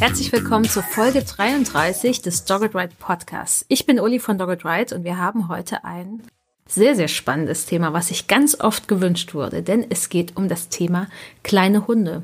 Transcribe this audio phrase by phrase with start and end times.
[0.00, 3.66] Herzlich willkommen zur Folge 33 des Dogged Ride Podcasts.
[3.66, 6.22] Ich bin Uli von Dogged Ride und wir haben heute ein
[6.68, 10.68] sehr, sehr spannendes Thema, was sich ganz oft gewünscht wurde, denn es geht um das
[10.68, 11.08] Thema
[11.42, 12.22] kleine Hunde.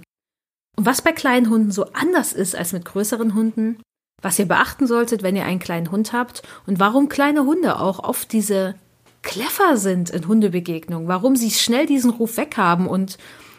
[0.77, 3.81] Und was bei kleinen Hunden so anders ist als mit größeren Hunden,
[4.23, 7.99] was ihr beachten solltet, wenn ihr einen kleinen Hund habt und warum kleine Hunde auch
[7.99, 8.77] oft diese
[9.23, 13.19] clever sind in Hundebegegnungen, warum sie schnell diesen Ruf weghaben und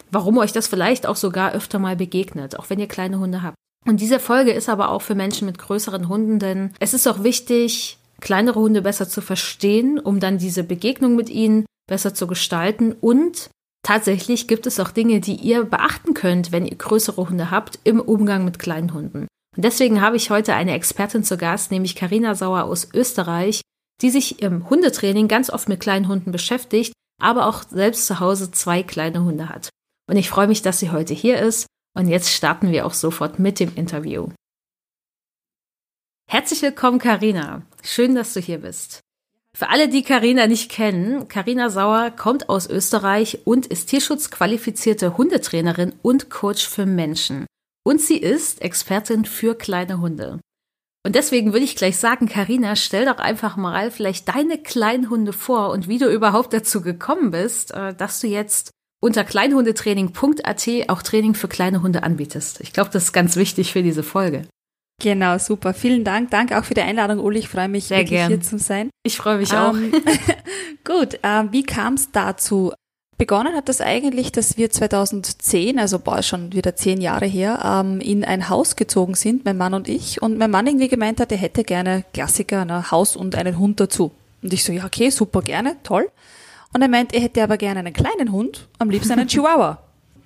[0.10, 3.58] warum euch das vielleicht auch sogar öfter mal begegnet, auch wenn ihr kleine Hunde habt.
[3.88, 7.24] Und diese Folge ist aber auch für Menschen mit größeren Hunden, denn es ist auch
[7.24, 12.94] wichtig, kleinere Hunde besser zu verstehen, um dann diese Begegnung mit ihnen besser zu gestalten.
[12.94, 13.50] Und
[13.84, 18.00] tatsächlich gibt es auch Dinge, die ihr beachten könnt, wenn ihr größere Hunde habt im
[18.00, 19.28] Umgang mit kleinen Hunden.
[19.56, 23.62] Und deswegen habe ich heute eine Expertin zu Gast, nämlich Karina Sauer aus Österreich,
[24.02, 28.52] die sich im Hundetraining ganz oft mit kleinen Hunden beschäftigt, aber auch selbst zu Hause
[28.52, 29.70] zwei kleine Hunde hat.
[30.10, 33.40] Und ich freue mich, dass sie heute hier ist und jetzt starten wir auch sofort
[33.40, 34.28] mit dem Interview.
[36.28, 37.64] Herzlich willkommen, Karina.
[37.82, 39.02] Schön, dass du hier bist.
[39.56, 45.94] Für alle, die Karina nicht kennen, Karina Sauer kommt aus Österreich und ist tierschutzqualifizierte Hundetrainerin
[46.02, 47.46] und Coach für Menschen.
[47.84, 50.42] Und sie ist Expertin für kleine Hunde.
[51.06, 55.32] Und deswegen würde ich gleich sagen, Karina, stell doch einfach mal vielleicht deine kleinen Hunde
[55.32, 58.72] vor und wie du überhaupt dazu gekommen bist, äh, dass du jetzt
[59.06, 62.60] unter kleinhundetraining.at auch Training für kleine Hunde anbietest.
[62.62, 64.48] Ich glaube, das ist ganz wichtig für diese Folge.
[65.00, 65.76] Genau, super.
[65.76, 66.32] Vielen Dank.
[66.32, 67.38] Danke auch für die Einladung, Uli.
[67.40, 68.30] Ich freue mich, Sehr wirklich gern.
[68.30, 68.90] hier zu sein.
[69.04, 69.76] Ich freue mich auch.
[69.86, 69.92] Ähm,
[70.84, 72.74] gut, äh, wie kam es dazu?
[73.18, 78.00] Begonnen hat das eigentlich, dass wir 2010, also boah, schon wieder zehn Jahre her, ähm,
[78.00, 80.22] in ein Haus gezogen sind, mein Mann und ich.
[80.22, 83.80] Und mein Mann irgendwie gemeint hat, er hätte gerne Klassiker, ein Haus und einen Hund
[83.80, 84.12] dazu.
[84.42, 86.10] Und ich so, ja, okay, super, gerne, toll.
[86.76, 89.82] Und er meint, er hätte aber gerne einen kleinen Hund, am liebsten einen Chihuahua.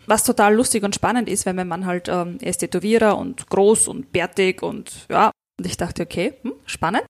[0.08, 3.48] Was total lustig und spannend ist, weil mein Mann halt, ähm, er ist Tätowierer und
[3.52, 5.30] groß und bärtig und ja.
[5.60, 7.04] Und ich dachte, okay, hm, spannend.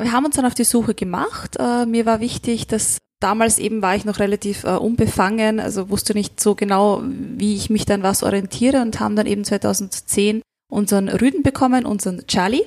[0.00, 1.56] Wir haben uns dann auf die Suche gemacht.
[1.60, 6.14] Äh, mir war wichtig, dass damals eben war ich noch relativ äh, unbefangen, also wusste
[6.14, 11.08] nicht so genau, wie ich mich dann was orientiere und haben dann eben 2010 unseren
[11.08, 12.66] Rüden bekommen, unseren Charlie.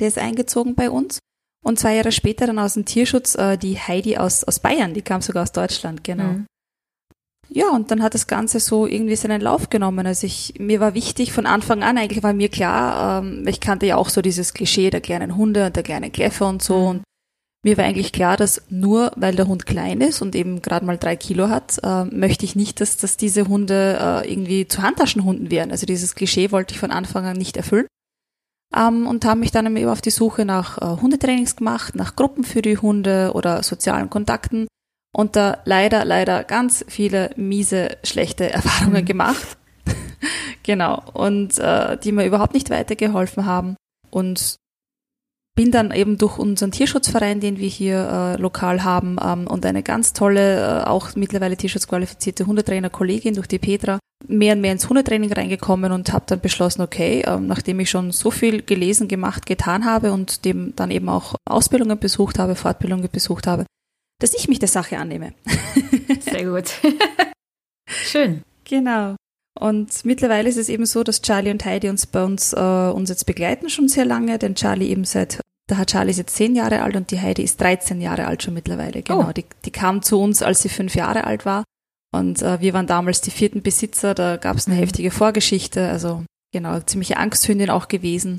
[0.00, 1.18] Der ist eingezogen bei uns.
[1.64, 5.02] Und zwei Jahre später dann aus dem Tierschutz äh, die Heidi aus, aus Bayern, die
[5.02, 6.24] kam sogar aus Deutschland, genau.
[6.24, 6.46] Mhm.
[7.50, 10.06] Ja, und dann hat das Ganze so irgendwie seinen Lauf genommen.
[10.06, 13.86] Also ich, mir war wichtig von Anfang an, eigentlich war mir klar, ähm, ich kannte
[13.86, 16.78] ja auch so dieses Klischee der kleinen Hunde und der kleinen Kläffer und so.
[16.78, 16.86] Mhm.
[16.86, 17.02] Und
[17.64, 20.98] mir war eigentlich klar, dass nur weil der Hund klein ist und eben gerade mal
[20.98, 25.50] drei Kilo hat, äh, möchte ich nicht, dass, dass diese Hunde äh, irgendwie zu Handtaschenhunden
[25.50, 25.72] werden.
[25.72, 27.86] Also dieses Klischee wollte ich von Anfang an nicht erfüllen
[28.76, 32.44] ähm, und haben mich dann eben auf die Suche nach äh, Hundetrainings gemacht, nach Gruppen
[32.44, 34.68] für die Hunde oder sozialen Kontakten
[35.14, 39.06] und da leider, leider ganz viele miese, schlechte Erfahrungen Mhm.
[39.06, 39.58] gemacht.
[40.62, 41.02] genau.
[41.12, 43.76] Und äh, die mir überhaupt nicht weitergeholfen haben.
[44.10, 44.56] Und
[45.58, 49.82] bin dann eben durch unseren Tierschutzverein, den wir hier äh, lokal haben, ähm, und eine
[49.82, 53.98] ganz tolle, äh, auch mittlerweile tierschutzqualifizierte Hundetrainer-Kollegin durch die Petra,
[54.28, 58.12] mehr und mehr ins Hundetraining reingekommen und habe dann beschlossen, okay, ähm, nachdem ich schon
[58.12, 63.08] so viel gelesen, gemacht, getan habe und dem dann eben auch Ausbildungen besucht habe, Fortbildungen
[63.10, 63.66] besucht habe,
[64.20, 65.34] dass ich mich der Sache annehme.
[66.20, 66.70] Sehr gut.
[67.88, 68.44] Schön.
[68.62, 69.16] Genau.
[69.58, 73.08] Und mittlerweile ist es eben so, dass Charlie und Heidi uns bei uns, äh, uns
[73.08, 76.54] jetzt begleiten schon sehr lange, denn Charlie eben seit, der hat Charlie ist jetzt zehn
[76.54, 79.02] Jahre alt und die Heidi ist 13 Jahre alt schon mittlerweile.
[79.02, 79.28] Genau.
[79.28, 79.32] Oh.
[79.32, 81.64] Die, die kam zu uns, als sie fünf Jahre alt war.
[82.14, 84.80] Und äh, wir waren damals die vierten Besitzer, da gab es eine Mhm.
[84.80, 88.38] heftige Vorgeschichte, also genau, ziemliche Angsthündin auch gewesen.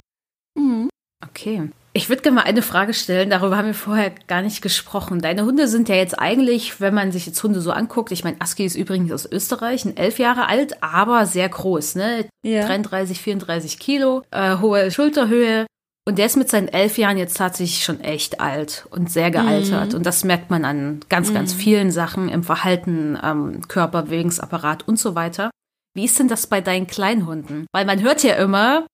[0.58, 0.90] Mhm.
[1.24, 1.70] Okay.
[1.94, 5.22] Ich würde gerne mal eine Frage stellen, darüber haben wir vorher gar nicht gesprochen.
[5.22, 8.40] Deine Hunde sind ja jetzt eigentlich, wenn man sich jetzt Hunde so anguckt, ich meine,
[8.40, 12.26] Aski ist übrigens aus Österreich, elf Jahre alt, aber sehr groß, ne?
[12.44, 12.68] Ja.
[12.68, 15.66] 33, 34 Kilo, äh, hohe Schulterhöhe.
[16.08, 19.94] Und der ist mit seinen elf Jahren jetzt tatsächlich schon echt alt und sehr gealtert.
[19.94, 25.14] Und das merkt man an ganz, ganz vielen Sachen im Verhalten, ähm, Körperbewegungsapparat und so
[25.14, 25.52] weiter.
[25.96, 27.68] Wie ist denn das bei deinen Kleinhunden?
[27.74, 28.88] Weil man hört ja immer,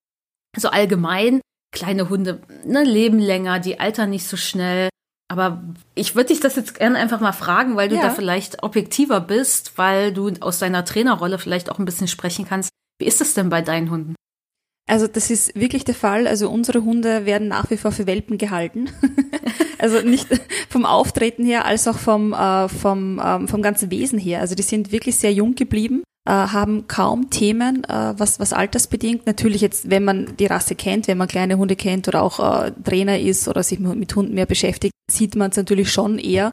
[0.57, 1.39] so allgemein,
[1.75, 4.89] kleine Hunde ne, leben länger, die altern nicht so schnell.
[5.27, 5.63] Aber
[5.93, 8.03] ich würde dich das jetzt gerne einfach mal fragen, weil du Ja.
[8.03, 12.69] da vielleicht objektiver bist, weil du aus deiner Trainerrolle vielleicht auch ein bisschen sprechen kannst.
[12.99, 14.15] Wie ist das denn bei deinen Hunden?
[14.87, 16.27] Also das ist wirklich der Fall.
[16.27, 18.89] Also unsere Hunde werden nach wie vor für Welpen gehalten.
[19.79, 20.27] also nicht
[20.69, 24.41] vom Auftreten her, als auch vom, äh, vom, ähm, vom ganzen Wesen her.
[24.41, 29.25] Also die sind wirklich sehr jung geblieben, äh, haben kaum Themen, äh, was, was altersbedingt.
[29.25, 32.71] Natürlich jetzt, wenn man die Rasse kennt, wenn man kleine Hunde kennt oder auch äh,
[32.83, 36.51] Trainer ist oder sich mit Hunden mehr beschäftigt, sieht man es natürlich schon eher,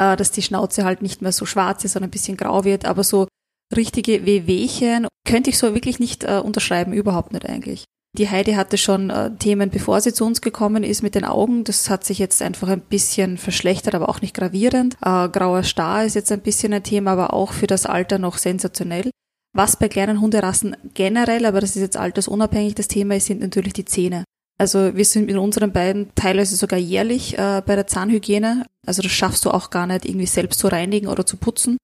[0.00, 2.84] äh, dass die Schnauze halt nicht mehr so schwarz ist, sondern ein bisschen grau wird.
[2.84, 3.26] Aber so
[3.74, 7.84] richtige Wehwehchen könnte ich so wirklich nicht äh, unterschreiben, überhaupt nicht eigentlich.
[8.18, 11.64] Die Heidi hatte schon äh, Themen, bevor sie zu uns gekommen ist mit den Augen.
[11.64, 14.94] Das hat sich jetzt einfach ein bisschen verschlechtert, aber auch nicht gravierend.
[15.02, 18.38] Äh, grauer Star ist jetzt ein bisschen ein Thema, aber auch für das Alter noch
[18.38, 19.10] sensationell.
[19.54, 23.74] Was bei kleinen Hunderassen generell, aber das ist jetzt altersunabhängig das Thema ist, sind natürlich
[23.74, 24.24] die Zähne.
[24.58, 28.64] Also wir sind mit unseren beiden teilweise sogar jährlich äh, bei der Zahnhygiene.
[28.86, 31.76] Also das schaffst du auch gar nicht irgendwie selbst zu reinigen oder zu putzen.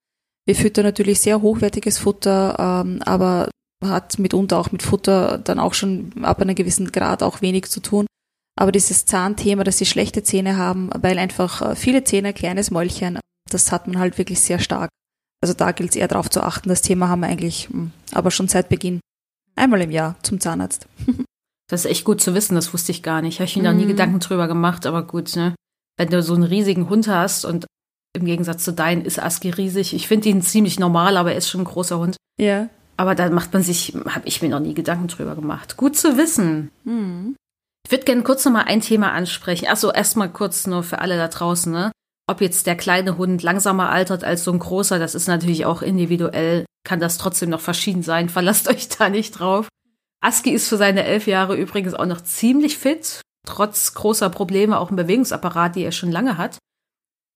[0.46, 3.48] Wir füttern natürlich sehr hochwertiges Futter, ähm, aber
[3.88, 7.80] hat mitunter auch mit Futter dann auch schon ab einem gewissen Grad auch wenig zu
[7.80, 8.06] tun.
[8.58, 13.18] Aber dieses Zahnthema, dass sie schlechte Zähne haben, weil einfach äh, viele Zähne, kleines Mäulchen,
[13.50, 14.90] das hat man halt wirklich sehr stark.
[15.42, 16.68] Also da gilt es eher darauf zu achten.
[16.68, 19.00] Das Thema haben wir eigentlich, hm, aber schon seit Beginn.
[19.56, 20.86] Einmal im Jahr zum Zahnarzt.
[21.68, 23.38] Das ist echt gut zu wissen, das wusste ich gar nicht.
[23.38, 23.90] Habe ich mir noch nie mhm.
[23.90, 25.54] Gedanken drüber gemacht, aber gut, ne?
[25.96, 27.64] Wenn du so einen riesigen Hund hast und
[28.14, 29.94] im Gegensatz zu deinen ist Aski riesig.
[29.94, 32.16] Ich finde ihn ziemlich normal, aber er ist schon ein großer Hund.
[32.38, 32.68] Ja.
[32.96, 35.76] Aber da macht man sich, habe ich mir noch nie Gedanken drüber gemacht.
[35.76, 36.70] Gut zu wissen.
[36.84, 37.36] Mhm.
[37.84, 39.66] Ich würde gerne kurz noch mal ein Thema ansprechen.
[39.66, 41.90] Achso, erstmal kurz nur für alle da draußen, ne?
[42.28, 45.82] Ob jetzt der kleine Hund langsamer altert als so ein großer, das ist natürlich auch
[45.82, 48.28] individuell, kann das trotzdem noch verschieden sein.
[48.28, 49.68] Verlasst euch da nicht drauf.
[50.20, 54.90] Aski ist für seine elf Jahre übrigens auch noch ziemlich fit, trotz großer Probleme auch
[54.90, 56.58] im Bewegungsapparat, die er schon lange hat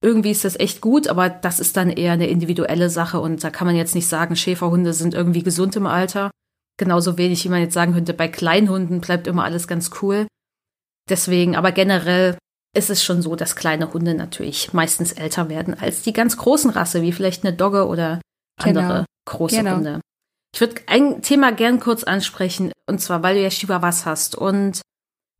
[0.07, 3.51] irgendwie ist das echt gut, aber das ist dann eher eine individuelle Sache und da
[3.51, 6.31] kann man jetzt nicht sagen, Schäferhunde sind irgendwie gesund im Alter.
[6.79, 10.29] Genauso wenig, wie man jetzt sagen könnte, bei Kleinhunden bleibt immer alles ganz cool.
[11.11, 12.39] Deswegen, aber generell
[12.73, 16.71] ist es schon so, dass kleine Hunde natürlich meistens älter werden als die ganz großen
[16.71, 18.21] Rasse, wie vielleicht eine Dogge oder
[18.63, 19.05] andere genau.
[19.29, 19.77] große genau.
[19.77, 20.01] Hunde.
[20.55, 24.37] Ich würde ein Thema gern kurz ansprechen, und zwar, weil du ja Chihuahuas hast.
[24.37, 24.83] Und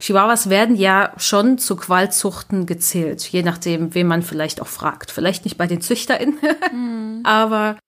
[0.03, 5.11] Chihuahuas werden ja schon zu Qualzuchten gezählt, je nachdem, wen man vielleicht auch fragt.
[5.11, 6.39] Vielleicht nicht bei den ZüchterInnen,
[6.73, 7.21] mhm.
[7.25, 7.79] aber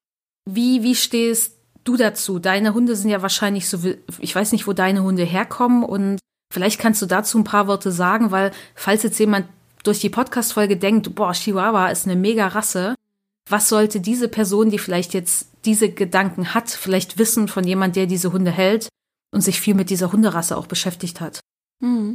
[0.48, 2.38] wie, wie stehst du dazu?
[2.38, 3.78] Deine Hunde sind ja wahrscheinlich so,
[4.18, 6.18] ich weiß nicht, wo deine Hunde herkommen und
[6.52, 9.46] vielleicht kannst du dazu ein paar Worte sagen, weil falls jetzt jemand
[9.84, 12.94] durch die Podcast-Folge denkt, boah, Chihuahua ist eine mega Rasse,
[13.50, 18.06] was sollte diese Person, die vielleicht jetzt diese Gedanken hat, vielleicht wissen von jemand, der
[18.06, 18.88] diese Hunde hält
[19.32, 21.40] und sich viel mit dieser Hunderasse auch beschäftigt hat?
[21.80, 22.14] Mhm.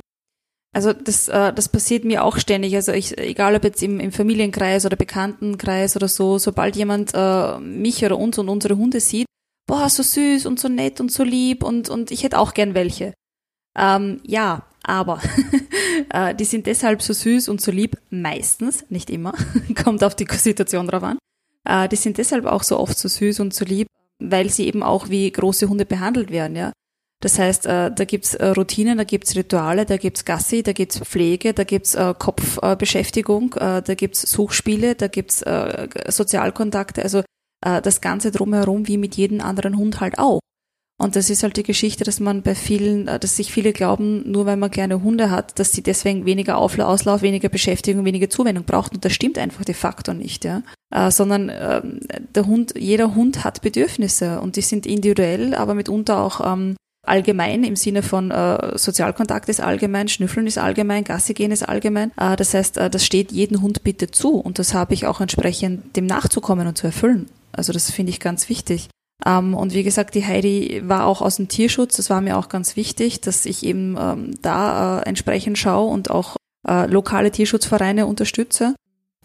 [0.75, 2.75] Also das, äh, das passiert mir auch ständig.
[2.75, 7.59] Also ich, egal ob jetzt im, im Familienkreis oder Bekanntenkreis oder so, sobald jemand äh,
[7.59, 9.27] mich oder uns und unsere Hunde sieht,
[9.67, 12.73] boah, so süß und so nett und so lieb und, und ich hätte auch gern
[12.73, 13.13] welche.
[13.77, 15.21] Ähm, ja, aber
[16.09, 19.33] äh, die sind deshalb so süß und so lieb, meistens, nicht immer,
[19.83, 21.17] kommt auf die Situation drauf an.
[21.65, 23.87] Äh, die sind deshalb auch so oft so süß und so lieb,
[24.19, 26.71] weil sie eben auch wie große Hunde behandelt werden, ja.
[27.23, 30.99] Das heißt, äh, da gibt's äh, Routinen, da gibt's Rituale, da gibt's Gassi, da gibt's
[30.99, 35.43] Pflege, da gibt's äh, Kopfbeschäftigung, da gibt's Suchspiele, da gibt's
[36.07, 37.23] Sozialkontakte, also
[37.61, 40.39] das Ganze drumherum wie mit jedem anderen Hund halt auch.
[41.01, 44.45] Und das ist halt die Geschichte, dass man bei vielen, dass sich viele glauben, nur
[44.45, 48.93] weil man kleine Hunde hat, dass sie deswegen weniger Auslauf, weniger Beschäftigung, weniger Zuwendung braucht.
[48.93, 50.61] Und das stimmt einfach de facto nicht, ja.
[51.09, 51.81] Sondern äh,
[52.35, 57.63] der Hund, jeder Hund hat Bedürfnisse und die sind individuell, aber mitunter auch ähm, allgemein
[57.63, 62.11] im Sinne von äh, Sozialkontakt ist allgemein, Schnüffeln ist allgemein, Gasse gehen ist allgemein.
[62.17, 65.21] Äh, das heißt, äh, das steht jedem Hund bitte zu und das habe ich auch
[65.21, 67.29] entsprechend dem nachzukommen und zu erfüllen.
[67.51, 68.89] Also das finde ich ganz wichtig.
[69.25, 71.97] Ähm, und wie gesagt, die Heidi war auch aus dem Tierschutz.
[71.97, 76.09] Das war mir auch ganz wichtig, dass ich eben ähm, da äh, entsprechend schaue und
[76.09, 76.35] auch
[76.67, 78.75] äh, lokale Tierschutzvereine unterstütze.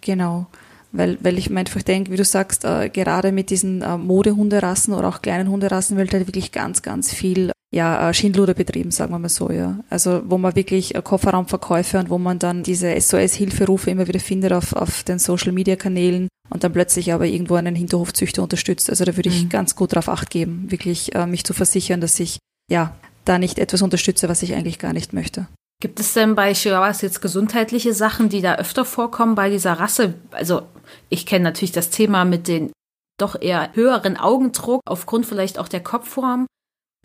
[0.01, 0.47] Genau
[0.93, 4.95] weil, weil ich mir einfach denke, wie du sagst, äh, gerade mit diesen äh, Modehunderassen
[4.95, 9.13] oder auch kleinen Hunderassen wird halt wirklich ganz, ganz viel ja, äh, Schindluder betrieben, sagen
[9.13, 9.79] wir mal so, ja.
[9.91, 14.53] Also wo man wirklich äh, Kofferraumverkäufe und wo man dann diese SOS-Hilferufe immer wieder findet
[14.53, 18.89] auf, auf den Social-Media-Kanälen und dann plötzlich aber irgendwo einen Hinterhofzüchter unterstützt.
[18.89, 19.49] Also da würde ich mhm.
[19.51, 22.39] ganz gut drauf acht geben, wirklich äh, mich zu versichern, dass ich
[22.71, 22.95] ja
[23.25, 25.47] da nicht etwas unterstütze, was ich eigentlich gar nicht möchte.
[25.81, 30.15] Gibt es denn bei Chihuahuas jetzt gesundheitliche Sachen, die da öfter vorkommen bei dieser Rasse?
[30.33, 30.63] Also
[31.09, 32.73] ich kenne natürlich das Thema mit den
[33.21, 36.47] doch eher höheren Augendruck aufgrund vielleicht auch der Kopfform.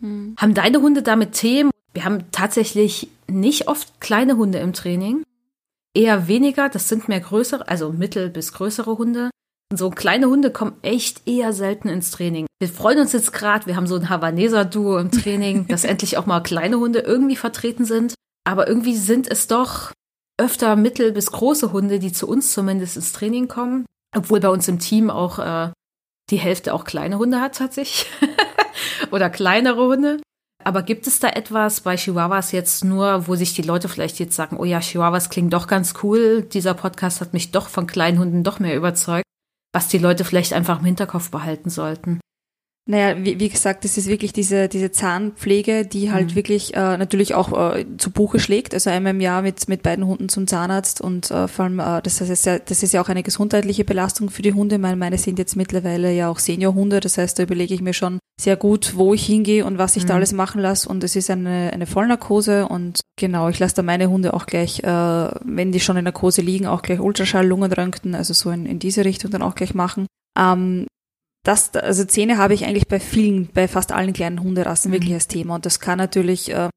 [0.00, 0.34] Mhm.
[0.38, 1.70] Haben deine Hunde damit Themen?
[1.92, 5.22] Wir haben tatsächlich nicht oft kleine Hunde im Training.
[5.96, 9.30] Eher weniger, das sind mehr größere, also mittel bis größere Hunde.
[9.72, 12.46] So kleine Hunde kommen echt eher selten ins Training.
[12.60, 16.26] Wir freuen uns jetzt gerade, wir haben so ein Havaneser-Duo im Training, dass endlich auch
[16.26, 18.14] mal kleine Hunde irgendwie vertreten sind.
[18.46, 19.92] Aber irgendwie sind es doch
[20.38, 23.86] öfter mittel- bis große Hunde, die zu uns zumindest ins Training kommen.
[24.16, 25.70] Obwohl bei uns im Team auch äh,
[26.30, 28.06] die Hälfte auch kleine Hunde hat tatsächlich.
[29.10, 30.20] Oder kleinere Hunde.
[30.64, 34.34] Aber gibt es da etwas bei Chihuahuas jetzt nur, wo sich die Leute vielleicht jetzt
[34.34, 38.18] sagen, oh ja, Chihuahuas klingt doch ganz cool, dieser Podcast hat mich doch von kleinen
[38.18, 39.24] Hunden doch mehr überzeugt,
[39.74, 42.20] was die Leute vielleicht einfach im Hinterkopf behalten sollten?
[42.86, 46.34] Naja, wie, wie gesagt, es ist wirklich diese, diese Zahnpflege, die halt mhm.
[46.34, 48.74] wirklich äh, natürlich auch äh, zu Buche schlägt.
[48.74, 52.02] Also einmal im Jahr mit, mit beiden Hunden zum Zahnarzt und äh, vor allem, äh,
[52.02, 54.76] das, ist ja, das ist ja auch eine gesundheitliche Belastung für die Hunde.
[54.76, 58.18] Meine, meine sind jetzt mittlerweile ja auch Seniorhunde, das heißt, da überlege ich mir schon
[58.38, 60.08] sehr gut, wo ich hingehe und was ich mhm.
[60.08, 60.86] da alles machen lasse.
[60.86, 64.80] Und es ist eine, eine Vollnarkose und genau, ich lasse da meine Hunde auch gleich,
[64.80, 68.78] äh, wenn die schon in Narkose liegen, auch gleich Ultraschall, Lungenröntgen, also so in, in
[68.78, 70.06] diese Richtung dann auch gleich machen.
[70.38, 70.86] Ähm,
[71.44, 74.94] das, also Zähne habe ich eigentlich bei vielen, bei fast allen kleinen Hunderassen mhm.
[74.94, 75.54] wirklich als Thema.
[75.54, 76.70] Und das kann natürlich, äh,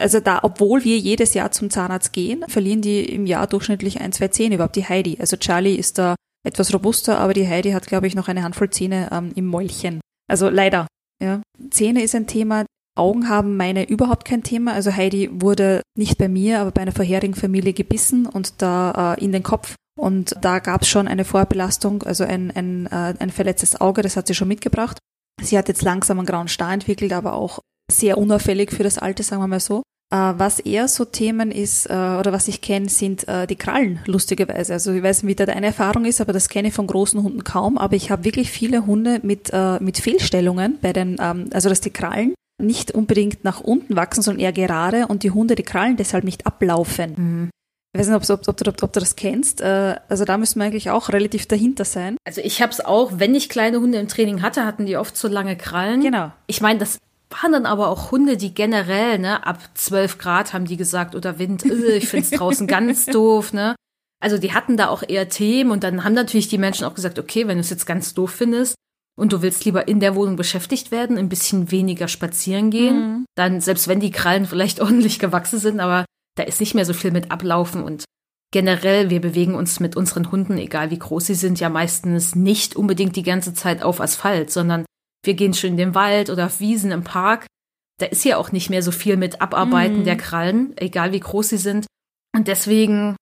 [0.00, 4.12] also da, obwohl wir jedes Jahr zum Zahnarzt gehen, verlieren die im Jahr durchschnittlich ein,
[4.12, 5.16] zwei Zähne, überhaupt die Heidi.
[5.20, 6.14] Also Charlie ist da
[6.46, 10.00] etwas robuster, aber die Heidi hat, glaube ich, noch eine Handvoll Zähne ähm, im Mäulchen.
[10.30, 10.86] Also leider.
[11.22, 11.42] Ja.
[11.70, 12.64] Zähne ist ein Thema.
[12.96, 14.72] Augen haben meine überhaupt kein Thema.
[14.74, 19.24] Also Heidi wurde nicht bei mir, aber bei einer vorherigen Familie gebissen und da äh,
[19.24, 23.30] in den Kopf und da gab es schon eine Vorbelastung, also ein, ein, äh, ein
[23.30, 24.98] verletztes Auge, das hat sie schon mitgebracht.
[25.40, 27.60] Sie hat jetzt langsam einen grauen Star entwickelt, aber auch
[27.90, 29.82] sehr unauffällig für das Alter, sagen wir mal so.
[30.12, 34.00] Äh, was eher so Themen ist, äh, oder was ich kenne, sind äh, die Krallen,
[34.06, 34.72] lustigerweise.
[34.72, 37.22] Also ich weiß nicht, wie da deine Erfahrung ist, aber das kenne ich von großen
[37.22, 37.78] Hunden kaum.
[37.78, 41.90] Aber ich habe wirklich viele Hunde mit, mit Fehlstellungen bei den, ähm, also dass die
[41.90, 46.24] Krallen nicht unbedingt nach unten wachsen, sondern eher gerade und die Hunde die Krallen deshalb
[46.24, 47.14] nicht ablaufen.
[47.16, 47.50] Mhm.
[47.94, 49.60] Ich weiß nicht, ob, ob, ob, ob, du das kennst.
[49.60, 52.16] Äh, also da müssen wir eigentlich auch relativ dahinter sein.
[52.24, 55.16] Also ich habe es auch, wenn ich kleine Hunde im Training hatte, hatten die oft
[55.16, 56.00] so lange Krallen.
[56.00, 56.32] Genau.
[56.48, 56.98] Ich meine, das
[57.30, 61.38] waren dann aber auch Hunde, die generell, ne, ab 12 Grad haben die gesagt, oder
[61.38, 63.76] Wind, äh, ich find's draußen ganz doof, ne.
[64.20, 67.20] Also die hatten da auch eher Themen und dann haben natürlich die Menschen auch gesagt,
[67.20, 68.74] okay, wenn du es jetzt ganz doof findest
[69.16, 73.24] und du willst lieber in der Wohnung beschäftigt werden, ein bisschen weniger spazieren gehen, mhm.
[73.36, 76.04] dann, selbst wenn die Krallen vielleicht ordentlich gewachsen sind, aber
[76.36, 78.04] da ist nicht mehr so viel mit ablaufen und
[78.52, 82.76] generell, wir bewegen uns mit unseren Hunden, egal wie groß sie sind, ja meistens nicht
[82.76, 84.84] unbedingt die ganze Zeit auf Asphalt, sondern
[85.24, 87.46] wir gehen schön in den Wald oder auf Wiesen im Park.
[87.98, 90.04] Da ist ja auch nicht mehr so viel mit Abarbeiten mm.
[90.04, 91.86] der Krallen, egal wie groß sie sind.
[92.36, 93.16] Und deswegen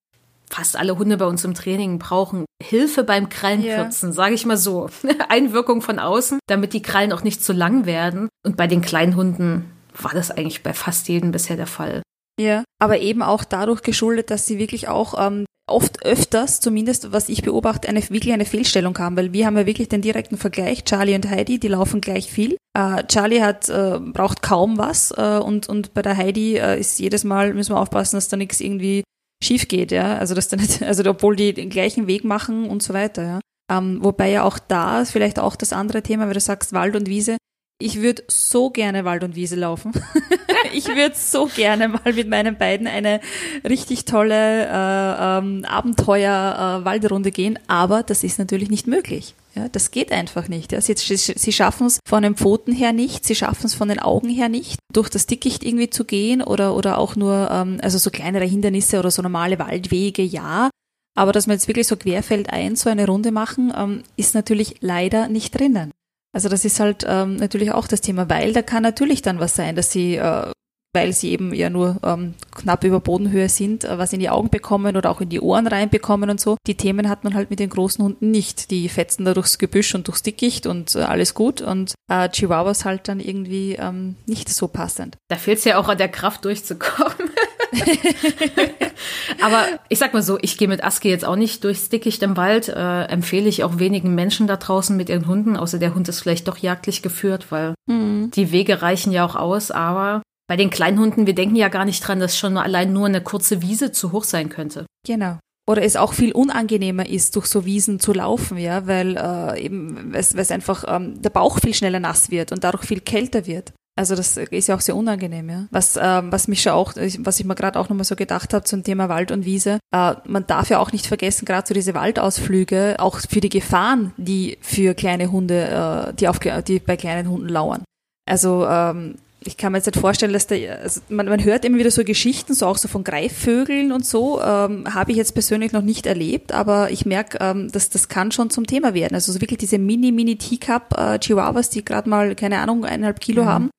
[0.49, 4.15] fast alle Hunde bei uns im Training brauchen Hilfe beim Krallenkürzen, yeah.
[4.15, 4.89] sage ich mal so.
[5.29, 8.29] Einwirkung von außen, damit die Krallen auch nicht zu lang werden.
[8.45, 12.03] Und bei den kleinen Hunden war das eigentlich bei fast jedem bisher der Fall.
[12.39, 17.29] Ja, aber eben auch dadurch geschuldet, dass sie wirklich auch ähm, oft öfters, zumindest was
[17.29, 20.83] ich beobachte, eine, wirklich eine Fehlstellung haben, weil wir haben ja wirklich den direkten Vergleich,
[20.83, 22.57] Charlie und Heidi, die laufen gleich viel.
[22.77, 26.99] Äh, Charlie hat, äh, braucht kaum was äh, und, und bei der Heidi äh, ist
[26.99, 29.03] jedes Mal, müssen wir aufpassen, dass da nichts irgendwie
[29.43, 30.17] schief geht, ja.
[30.17, 33.39] Also dass da nicht, also obwohl die den gleichen Weg machen und so weiter, ja.
[33.71, 37.07] Ähm, wobei ja auch da vielleicht auch das andere Thema, weil du sagst Wald und
[37.07, 37.37] Wiese,
[37.83, 39.91] ich würde so gerne Wald und Wiese laufen.
[40.73, 43.19] ich würde so gerne mal mit meinen beiden eine
[43.67, 49.35] richtig tolle äh, ähm, Abenteuer-Waldrunde äh, gehen, aber das ist natürlich nicht möglich.
[49.55, 50.71] Ja, das geht einfach nicht.
[50.71, 50.79] Ja.
[50.79, 54.29] Sie, sie schaffen es von den Pfoten her nicht, sie schaffen es von den Augen
[54.29, 58.11] her nicht, durch das Dickicht irgendwie zu gehen oder, oder auch nur, ähm, also so
[58.11, 60.69] kleinere Hindernisse oder so normale Waldwege, ja.
[61.15, 65.27] Aber dass wir jetzt wirklich so querfeldein so eine Runde machen, ähm, ist natürlich leider
[65.27, 65.91] nicht drinnen.
[66.33, 69.55] Also das ist halt ähm, natürlich auch das Thema, weil da kann natürlich dann was
[69.55, 70.51] sein, dass sie, äh,
[70.91, 74.49] weil sie eben ja nur ähm, knapp über Bodenhöhe sind, äh, was in die Augen
[74.49, 76.57] bekommen oder auch in die Ohren reinbekommen und so.
[76.65, 78.71] Die Themen hat man halt mit den großen Hunden nicht.
[78.71, 82.83] Die fetzen da durchs Gebüsch und durchs Dickicht und äh, alles gut und äh, Chihuahuas
[82.83, 85.17] halt dann irgendwie ähm, nicht so passend.
[85.29, 87.29] Da fehlt es ja auch an der Kraft durchzukommen.
[89.41, 92.37] Aber ich sag mal so, ich gehe mit Aski jetzt auch nicht durchs Dickicht im
[92.37, 92.69] Wald.
[92.69, 96.21] Äh, empfehle ich auch wenigen Menschen da draußen mit ihren Hunden, außer der Hund ist
[96.21, 98.31] vielleicht doch jagdlich geführt, weil mhm.
[98.31, 99.71] die Wege reichen ja auch aus.
[99.71, 103.07] Aber bei den kleinen Hunden, wir denken ja gar nicht dran, dass schon allein nur
[103.07, 104.85] eine kurze Wiese zu hoch sein könnte.
[105.05, 109.63] Genau oder es auch viel unangenehmer ist, durch so Wiesen zu laufen, ja, weil äh,
[109.63, 113.45] eben es, es einfach ähm, der Bauch viel schneller nass wird und dadurch viel kälter
[113.47, 113.71] wird.
[113.95, 115.67] Also das ist ja auch sehr unangenehm, ja.
[115.69, 118.63] Was, ähm, was mich schon auch, was ich mir gerade auch nochmal so gedacht habe
[118.63, 121.93] zum Thema Wald und Wiese, äh, man darf ja auch nicht vergessen, gerade so diese
[121.93, 127.29] Waldausflüge, auch für die Gefahren, die für kleine Hunde, äh, die, auf, die bei kleinen
[127.29, 127.83] Hunden lauern.
[128.25, 131.77] Also ähm, ich kann mir jetzt nicht vorstellen, dass der, also man, man hört immer
[131.77, 135.71] wieder so Geschichten, so auch so von Greifvögeln und so, ähm, habe ich jetzt persönlich
[135.71, 139.13] noch nicht erlebt, aber ich merke, ähm, dass das kann schon zum Thema werden.
[139.13, 143.19] Also so wirklich diese mini, mini Teacup äh, Chihuahuas, die gerade mal, keine Ahnung, eineinhalb
[143.19, 143.47] Kilo mhm.
[143.47, 143.69] haben,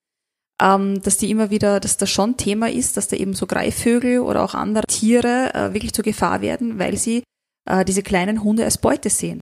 [0.61, 4.21] ähm, dass die immer wieder, dass das schon Thema ist, dass da eben so Greifvögel
[4.21, 7.25] oder auch andere Tiere äh, wirklich zur Gefahr werden, weil sie
[7.69, 9.41] äh, diese kleinen Hunde als Beute sehen.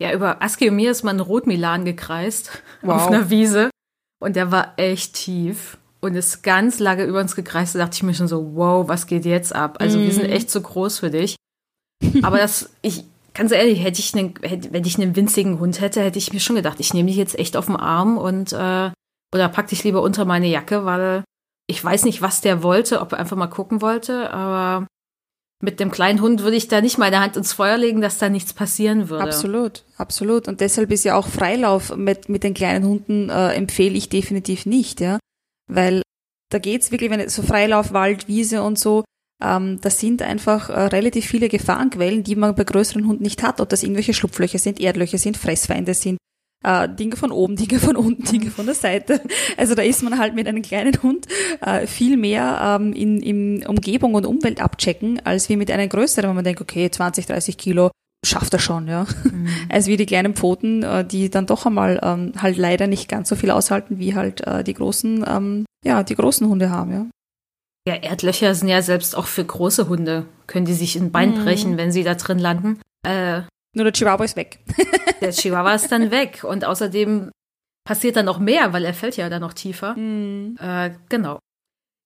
[0.00, 2.94] Ja, über Aski und mir ist man Rotmilan gekreist wow.
[2.94, 3.70] auf einer Wiese
[4.20, 7.74] und der war echt tief und ist ganz lange über uns gekreist.
[7.74, 9.76] Da dachte ich mir schon so, wow, was geht jetzt ab?
[9.80, 10.02] Also mm.
[10.02, 10.32] wir sind mhm.
[10.32, 11.36] echt zu groß für dich.
[12.22, 13.04] Aber das, ich,
[13.34, 16.40] ganz ehrlich, hätte ich einen, hätte, wenn ich einen winzigen Hund hätte, hätte ich mir
[16.40, 18.90] schon gedacht, ich nehme dich jetzt echt auf den Arm und äh,
[19.32, 21.24] oder pack dich lieber unter meine Jacke, weil
[21.68, 24.86] ich weiß nicht, was der wollte, ob er einfach mal gucken wollte, aber
[25.62, 28.28] mit dem kleinen Hund würde ich da nicht meine Hand ins Feuer legen, dass da
[28.28, 29.24] nichts passieren würde.
[29.24, 30.48] Absolut, absolut.
[30.48, 34.66] Und deshalb ist ja auch Freilauf mit, mit den kleinen Hunden äh, empfehle ich definitiv
[34.66, 35.20] nicht, ja.
[35.70, 36.02] Weil
[36.50, 39.04] da geht's wirklich, wenn so Freilauf, Wald, Wiese und so,
[39.42, 43.60] ähm, das sind einfach äh, relativ viele Gefahrenquellen, die man bei größeren Hunden nicht hat.
[43.60, 46.18] Ob das irgendwelche Schlupflöcher sind, Erdlöcher sind, Fressfeinde sind,
[46.62, 49.20] äh, Dinge von oben, Dinge von unten, Dinge von der Seite.
[49.56, 51.26] Also da ist man halt mit einem kleinen Hund
[51.60, 56.28] äh, viel mehr ähm, in, in Umgebung und Umwelt abchecken, als wie mit einem größeren,
[56.30, 57.90] wo man denkt, okay, 20, 30 Kilo
[58.24, 59.06] schafft er schon, ja.
[59.24, 59.48] Mhm.
[59.68, 63.28] Als wie die kleinen Pfoten, äh, die dann doch einmal ähm, halt leider nicht ganz
[63.28, 67.06] so viel aushalten, wie halt äh, die großen, ähm, ja, die großen Hunde haben, ja.
[67.86, 71.42] Ja, Erdlöcher sind ja selbst auch für große Hunde, können die sich ein Bein mhm.
[71.42, 72.80] brechen, wenn sie da drin landen.
[73.04, 73.42] Äh,
[73.74, 74.60] nur der Chihuahua ist weg.
[75.20, 76.44] der Chihuahua ist dann weg.
[76.44, 77.30] Und außerdem
[77.84, 79.94] passiert dann noch mehr, weil er fällt ja dann noch tiefer.
[79.96, 80.56] Mhm.
[80.60, 81.38] Äh, genau.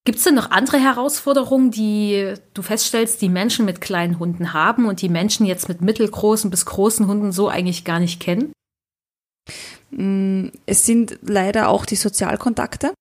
[0.04, 4.87] Gibt es denn noch andere Herausforderungen, die du feststellst, die Menschen mit kleinen Hunden haben
[4.87, 8.52] und die Menschen jetzt mit mittelgroßen bis großen Hunden so eigentlich gar nicht kennen?
[9.90, 12.94] Mm, es sind leider auch die Sozialkontakte.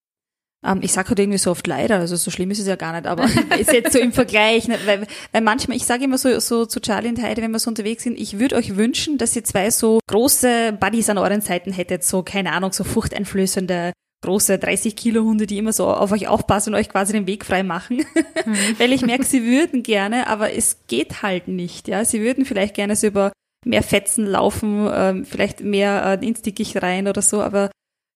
[0.66, 2.94] Ähm, ich sage halt irgendwie so oft leider, also so schlimm ist es ja gar
[2.94, 3.26] nicht, aber
[3.60, 6.80] ist jetzt so im Vergleich, ne, weil, weil manchmal, ich sage immer so, so zu
[6.80, 9.70] Charlie und Heide, wenn wir so unterwegs sind, ich würde euch wünschen, dass ihr zwei
[9.70, 13.94] so große Buddies an euren Seiten hättet, so, keine Ahnung, so furchteinflößende
[14.26, 17.46] große 30 Kilo Hunde, die immer so auf euch aufpassen und euch quasi den Weg
[17.46, 18.04] frei machen.
[18.46, 18.76] Mhm.
[18.78, 21.88] Weil ich merke, sie würden gerne, aber es geht halt nicht.
[21.88, 23.32] Ja, sie würden vielleicht gerne so über
[23.66, 27.72] mehr Fetzen laufen, äh, vielleicht mehr äh, ins Dickicht rein oder so, aber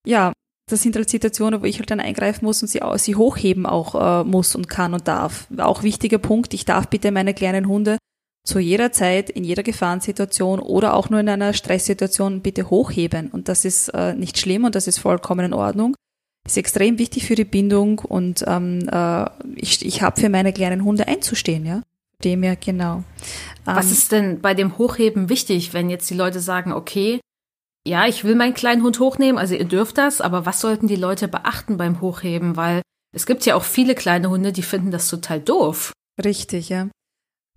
[0.06, 0.32] ja,
[0.69, 4.21] das sind halt Situationen, wo ich halt dann eingreifen muss und sie, sie hochheben auch
[4.21, 5.47] äh, muss und kann und darf.
[5.58, 7.97] Auch wichtiger Punkt, ich darf bitte meine kleinen Hunde
[8.45, 13.29] zu jeder Zeit, in jeder Gefahrensituation oder auch nur in einer Stresssituation bitte hochheben.
[13.29, 15.95] Und das ist äh, nicht schlimm und das ist vollkommen in Ordnung.
[16.47, 20.84] Ist extrem wichtig für die Bindung und ähm, äh, ich, ich habe für meine kleinen
[20.84, 21.84] Hunde einzustehen, ja.
[22.23, 23.03] Dem ja, genau.
[23.65, 27.21] Was ähm, ist denn bei dem Hochheben wichtig, wenn jetzt die Leute sagen, okay,
[27.88, 30.96] ja, ich will meinen kleinen Hund hochnehmen, also ihr dürft das, aber was sollten die
[30.96, 32.56] Leute beachten beim Hochheben?
[32.56, 32.82] Weil
[33.15, 35.94] es gibt ja auch viele kleine Hunde, die finden das total doof.
[36.24, 36.89] Richtig, ja.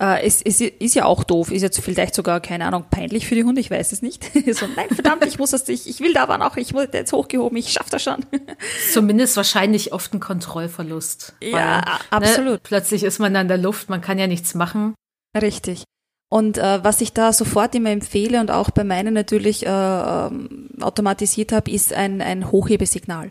[0.01, 3.35] Äh, es, es ist ja auch doof, ist jetzt vielleicht sogar, keine Ahnung, peinlich für
[3.35, 4.25] die Hunde, ich weiß es nicht.
[4.55, 7.13] so, nein, verdammt, ich muss das nicht, ich will da aber noch, ich muss jetzt
[7.13, 8.25] hochgehoben, ich schaff das schon.
[8.93, 11.35] Zumindest wahrscheinlich oft ein Kontrollverlust.
[11.43, 12.55] Ja, weil, absolut.
[12.55, 14.95] Ne, plötzlich ist man an der Luft, man kann ja nichts machen.
[15.41, 15.85] Richtig.
[16.33, 20.71] Und äh, was ich da sofort immer empfehle und auch bei meinen natürlich äh, ähm,
[20.81, 23.29] automatisiert habe, ist ein, ein Hochhebesignal.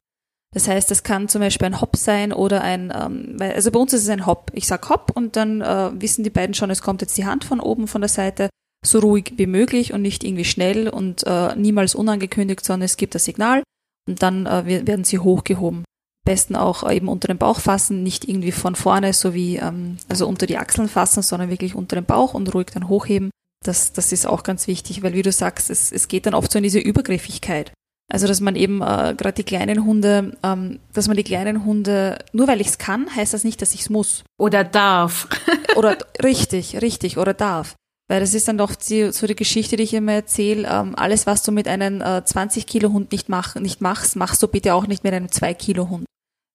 [0.53, 3.93] Das heißt, das kann zum Beispiel ein Hop sein oder ein, ähm, also bei uns
[3.93, 4.51] ist es ein Hop.
[4.53, 7.43] Ich sag Hop und dann äh, wissen die beiden schon, es kommt jetzt die Hand
[7.43, 8.51] von oben von der Seite,
[8.85, 13.15] so ruhig wie möglich und nicht irgendwie schnell und äh, niemals unangekündigt, sondern es gibt
[13.15, 13.63] das Signal
[14.07, 15.85] und dann äh, werden sie hochgehoben
[16.23, 20.27] besten auch eben unter den Bauch fassen, nicht irgendwie von vorne, so wie ähm, also
[20.27, 23.31] unter die Achseln fassen, sondern wirklich unter den Bauch und ruhig dann hochheben.
[23.63, 26.51] Das, das ist auch ganz wichtig, weil wie du sagst, es, es geht dann oft
[26.51, 27.71] so in diese Übergriffigkeit.
[28.11, 32.19] Also dass man eben äh, gerade die kleinen Hunde, ähm, dass man die kleinen Hunde,
[32.33, 34.23] nur weil ich es kann, heißt das nicht, dass ich es muss.
[34.37, 35.29] Oder darf.
[35.75, 37.75] oder richtig, richtig, oder darf.
[38.11, 40.67] Weil das ist dann doch die, so die Geschichte, die ich immer erzähle.
[40.69, 44.43] Ähm, alles, was du mit einem äh, 20 Kilo Hund nicht, mach, nicht machst, machst
[44.43, 46.03] du bitte auch nicht mit einem 2 Kilo Hund.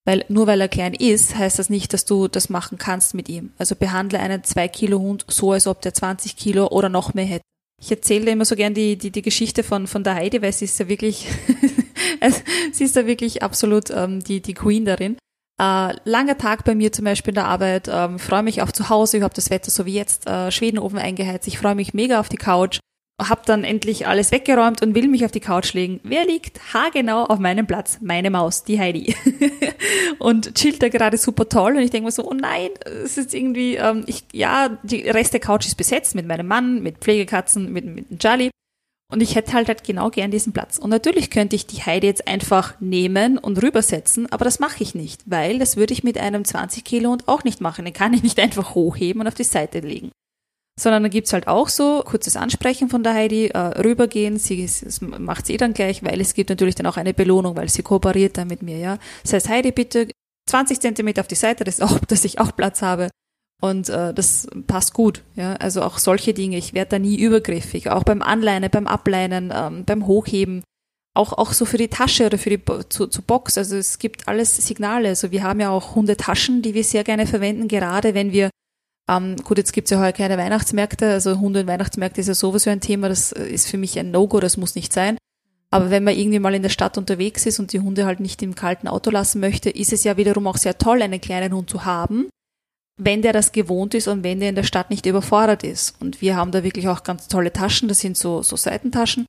[0.05, 3.31] Weil nur weil er klein ist, heißt das nicht, dass du das machen kannst mit
[3.31, 3.55] ihm.
[3.57, 7.25] Also behandle einen 2 Kilo Hund so, als ob der 20 Kilo oder noch mehr
[7.25, 7.45] hätte.
[7.81, 10.67] Ich erzähle immer so gern die, die, die Geschichte von, von der Heidi, weil sie
[10.67, 11.27] ist ja wirklich,
[12.73, 15.17] sie ist da wirklich absolut ähm, die, die Queen darin.
[15.59, 18.91] Äh, langer Tag bei mir zum Beispiel in der Arbeit, ähm, freue mich auf zu
[18.91, 22.21] Hause, ich habe das Wetter so wie jetzt, äh, Schwedenofen eingeheizt, ich freue mich mega
[22.21, 22.79] auf die Couch,
[23.19, 26.01] habe dann endlich alles weggeräumt und will mich auf die Couch legen.
[26.03, 27.99] Wer liegt haargenau auf meinem Platz?
[28.03, 29.17] Meine Maus, die Heidi.
[30.19, 33.33] und chillt da gerade super toll und ich denke mir so, oh nein, es ist
[33.33, 37.73] irgendwie, ähm, ich, ja, die Rest der Couch ist besetzt mit meinem Mann, mit Pflegekatzen,
[37.73, 38.51] mit, mit Jolly.
[39.13, 40.79] Und ich hätte halt, halt genau gern diesen Platz.
[40.79, 44.95] Und natürlich könnte ich die Heidi jetzt einfach nehmen und rübersetzen, aber das mache ich
[44.95, 47.85] nicht, weil das würde ich mit einem 20 Kilo Hund auch nicht machen.
[47.85, 50.11] Den kann ich nicht einfach hochheben und auf die Seite legen.
[50.79, 55.01] Sondern dann gibt's halt auch so kurzes Ansprechen von der Heidi, äh, rübergehen, sie das
[55.01, 57.83] macht sie eh dann gleich, weil es gibt natürlich dann auch eine Belohnung, weil sie
[57.83, 58.99] kooperiert dann mit mir, ja.
[59.23, 60.09] Das heißt, Heidi, bitte
[60.51, 63.09] 20 Zentimeter auf die Seite, dass, auch, dass ich auch Platz habe.
[63.63, 65.23] Und äh, das passt gut.
[65.35, 65.55] Ja?
[65.55, 66.59] Also auch solche Dinge.
[66.59, 67.91] Ich werde da nie übergriffig.
[67.91, 70.63] Auch beim Anleinen, beim Ableinen, ähm, beim Hochheben.
[71.15, 73.57] Auch, auch so für die Tasche oder für die zu, zu Box.
[73.57, 75.09] Also es gibt alles Signale.
[75.09, 78.51] Also wir haben ja auch Hundetaschen, die wir sehr gerne verwenden, gerade wenn wir
[79.09, 82.71] ähm, gut, jetzt gibt's ja heute keine Weihnachtsmärkte, also Hunde- und Weihnachtsmärkte ist ja sowieso
[82.71, 85.17] ein Thema, das ist für mich ein No-Go, das muss nicht sein.
[85.71, 88.43] Aber wenn man irgendwie mal in der Stadt unterwegs ist und die Hunde halt nicht
[88.43, 91.71] im kalten Auto lassen möchte, ist es ja wiederum auch sehr toll, einen kleinen Hund
[91.71, 92.29] zu haben,
[92.99, 96.01] wenn der das gewohnt ist und wenn der in der Stadt nicht überfordert ist.
[96.01, 99.27] Und wir haben da wirklich auch ganz tolle Taschen, das sind so, so Seitentaschen,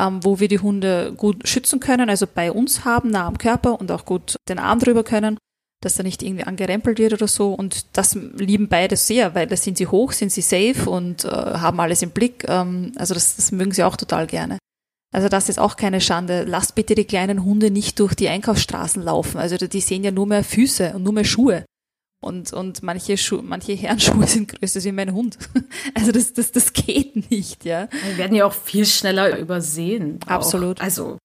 [0.00, 3.80] ähm, wo wir die Hunde gut schützen können, also bei uns haben, nah am Körper
[3.80, 5.38] und auch gut den Arm drüber können,
[5.80, 7.54] dass er nicht irgendwie angerempelt wird oder so.
[7.54, 11.28] Und das lieben beide sehr, weil da sind sie hoch, sind sie safe und äh,
[11.28, 12.44] haben alles im Blick.
[12.48, 14.58] Ähm, also das, das mögen sie auch total gerne.
[15.12, 16.42] Also das ist auch keine Schande.
[16.42, 19.38] Lasst bitte die kleinen Hunde nicht durch die Einkaufsstraßen laufen.
[19.38, 21.64] Also die sehen ja nur mehr Füße und nur mehr Schuhe.
[22.24, 25.38] Und, und manche, Schu manche Herrenschuhe sind größer als mein Hund.
[25.94, 27.86] Also das, das, das geht nicht, ja.
[27.86, 30.18] Die werden ja auch viel schneller übersehen.
[30.26, 30.80] Absolut.
[30.80, 30.84] Auch.
[30.84, 31.18] Also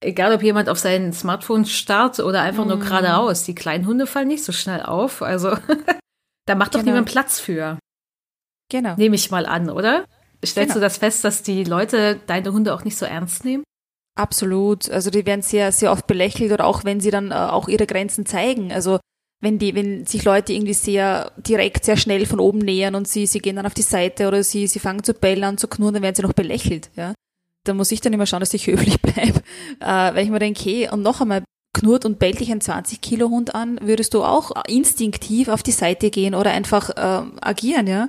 [0.00, 2.80] egal ob jemand auf sein Smartphone starrt oder einfach nur mm.
[2.80, 5.22] geradeaus, die kleinen Hunde fallen nicht so schnell auf.
[5.22, 5.56] Also
[6.46, 6.92] da macht doch genau.
[6.92, 7.78] niemand Platz für.
[8.70, 8.96] Genau.
[8.96, 10.04] Nehme ich mal an, oder?
[10.44, 10.74] Stellst genau.
[10.74, 13.62] du das fest, dass die Leute deine Hunde auch nicht so ernst nehmen?
[14.18, 14.90] Absolut.
[14.90, 17.86] Also die werden sehr, sehr oft belächelt oder auch wenn sie dann äh, auch ihre
[17.86, 18.72] Grenzen zeigen.
[18.72, 18.98] Also
[19.40, 23.26] wenn die, wenn sich Leute irgendwie sehr direkt, sehr schnell von oben nähern und sie,
[23.26, 25.94] sie gehen dann auf die Seite oder sie, sie fangen zu bellen an, zu knurren,
[25.94, 27.14] dann werden sie noch belächelt, ja.
[27.64, 29.40] Da muss ich dann immer schauen, dass ich höflich bleibe,
[29.80, 33.00] äh, weil ich mir denke, hey, und noch einmal, knurrt und bellt dich ein 20
[33.00, 37.86] Kilo Hund an, würdest du auch instinktiv auf die Seite gehen oder einfach äh, agieren,
[37.86, 38.08] ja.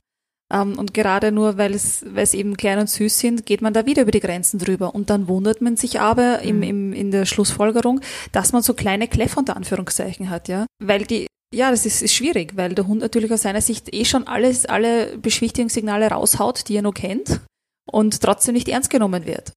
[0.52, 3.74] Ähm, und gerade nur, weil es, weil es eben klein und süß sind, geht man
[3.74, 4.94] da wieder über die Grenzen drüber.
[4.94, 6.64] Und dann wundert man sich aber im, mhm.
[6.64, 10.66] im, in der Schlussfolgerung, dass man so kleine Kläffer unter Anführungszeichen hat, ja.
[10.80, 14.06] Weil die, ja, das ist, ist schwierig, weil der Hund natürlich aus seiner Sicht eh
[14.06, 17.42] schon alles, alle Beschwichtigungssignale raushaut, die er nur kennt
[17.90, 19.54] und trotzdem nicht ernst genommen wird.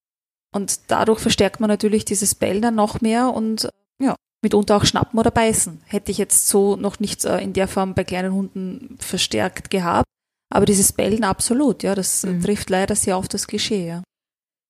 [0.54, 3.68] Und dadurch verstärkt man natürlich dieses Bellen dann noch mehr und
[4.00, 5.82] ja, mitunter auch schnappen oder beißen.
[5.86, 10.06] Hätte ich jetzt so noch nicht äh, in der Form bei kleinen Hunden verstärkt gehabt.
[10.54, 12.40] Aber dieses Bellen absolut, ja, das mhm.
[12.40, 14.02] trifft leider sehr auf das Klischee, ja.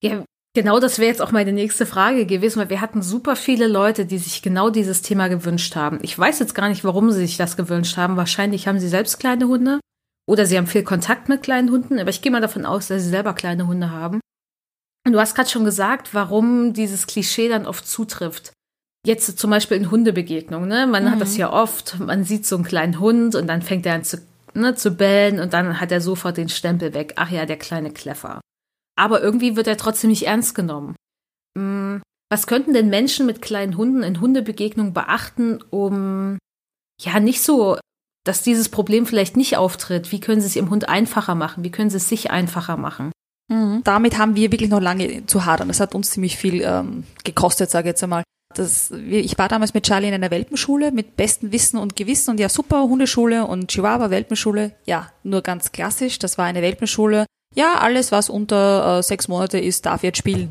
[0.02, 3.68] Ja, genau das wäre jetzt auch meine nächste Frage gewesen, weil wir hatten super viele
[3.68, 5.98] Leute, die sich genau dieses Thema gewünscht haben.
[6.02, 8.16] Ich weiß jetzt gar nicht, warum sie sich das gewünscht haben.
[8.16, 9.78] Wahrscheinlich haben sie selbst kleine Hunde
[10.26, 13.02] oder sie haben viel Kontakt mit kleinen Hunden, aber ich gehe mal davon aus, dass
[13.02, 14.20] sie selber kleine Hunde haben.
[15.06, 18.52] Und du hast gerade schon gesagt, warum dieses Klischee dann oft zutrifft.
[19.06, 20.86] Jetzt zum Beispiel in Hundebegegnungen, ne?
[20.86, 21.10] Man mhm.
[21.10, 24.04] hat das ja oft, man sieht so einen kleinen Hund und dann fängt er an
[24.04, 24.22] zu
[24.54, 27.14] ne, zu bellen und dann hat er sofort den Stempel weg.
[27.16, 28.40] Ach ja, der kleine Kleffer.
[28.96, 30.94] Aber irgendwie wird er trotzdem nicht ernst genommen.
[31.56, 36.38] Hm, was könnten denn Menschen mit kleinen Hunden in Hundebegegnungen beachten, um
[37.00, 37.78] ja nicht so,
[38.24, 40.12] dass dieses Problem vielleicht nicht auftritt?
[40.12, 41.64] Wie können sie es ihrem Hund einfacher machen?
[41.64, 43.12] Wie können sie es sich einfacher machen?
[43.50, 43.82] Mhm.
[43.84, 45.68] Damit haben wir wirklich noch lange zu hadern.
[45.68, 49.74] Das hat uns ziemlich viel ähm, gekostet, sage ich jetzt einmal das, ich war damals
[49.74, 53.68] mit Charlie in einer Welpenschule mit bestem Wissen und Gewissen und ja super, Hundeschule und
[53.68, 54.72] Chihuahua Welpenschule.
[54.84, 57.26] Ja, nur ganz klassisch, das war eine Welpenschule.
[57.54, 60.50] Ja, alles, was unter äh, sechs Monate ist, darf jetzt spielen.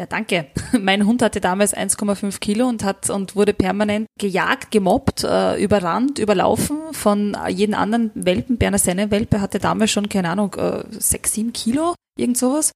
[0.00, 0.46] Ja, danke.
[0.80, 6.18] Mein Hund hatte damals 1,5 Kilo und hat und wurde permanent gejagt, gemobbt, äh, überrannt,
[6.18, 8.58] überlaufen von jedem anderen Welpen.
[8.58, 12.72] Berner Senne-Welpe hatte damals schon, keine Ahnung, äh, 6, 7 Kilo, irgend sowas.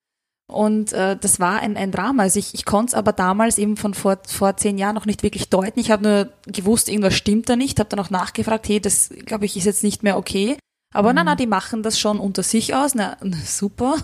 [0.48, 2.22] Und äh, das war ein, ein Drama.
[2.24, 5.22] Also ich, ich konnte es aber damals eben von vor, vor zehn Jahren noch nicht
[5.22, 5.80] wirklich deuten.
[5.80, 9.44] Ich habe nur gewusst, irgendwas stimmt da nicht, habe dann auch nachgefragt, hey, das glaube
[9.44, 10.56] ich ist jetzt nicht mehr okay.
[10.94, 11.16] Aber mhm.
[11.16, 12.94] na, na, die machen das schon unter sich aus.
[12.94, 13.96] Na, na super.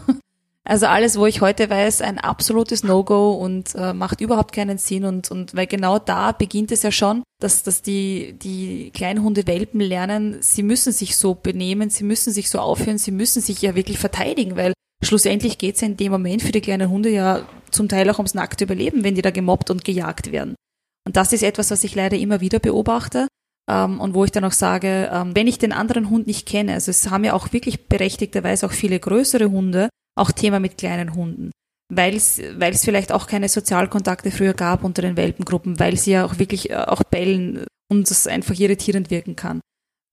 [0.65, 5.05] Also alles, wo ich heute weiß, ein absolutes No-Go und äh, macht überhaupt keinen Sinn
[5.05, 9.81] und, und weil genau da beginnt es ja schon, dass, dass die, die Kleinhunde Welpen
[9.81, 13.75] lernen, sie müssen sich so benehmen, sie müssen sich so aufhören, sie müssen sich ja
[13.75, 14.73] wirklich verteidigen, weil
[15.03, 18.35] schlussendlich geht es in dem Moment für die kleinen Hunde ja zum Teil auch ums
[18.35, 20.55] nackte Überleben, wenn die da gemobbt und gejagt werden.
[21.05, 23.27] Und das ist etwas, was ich leider immer wieder beobachte
[23.69, 26.75] ähm, und wo ich dann auch sage, ähm, wenn ich den anderen Hund nicht kenne,
[26.75, 31.15] also es haben ja auch wirklich berechtigterweise auch viele größere Hunde auch Thema mit kleinen
[31.15, 31.51] Hunden,
[31.93, 32.41] weil es
[32.85, 36.77] vielleicht auch keine Sozialkontakte früher gab unter den Welpengruppen, weil sie ja auch wirklich äh,
[36.77, 39.61] auch bellen und es einfach irritierend wirken kann.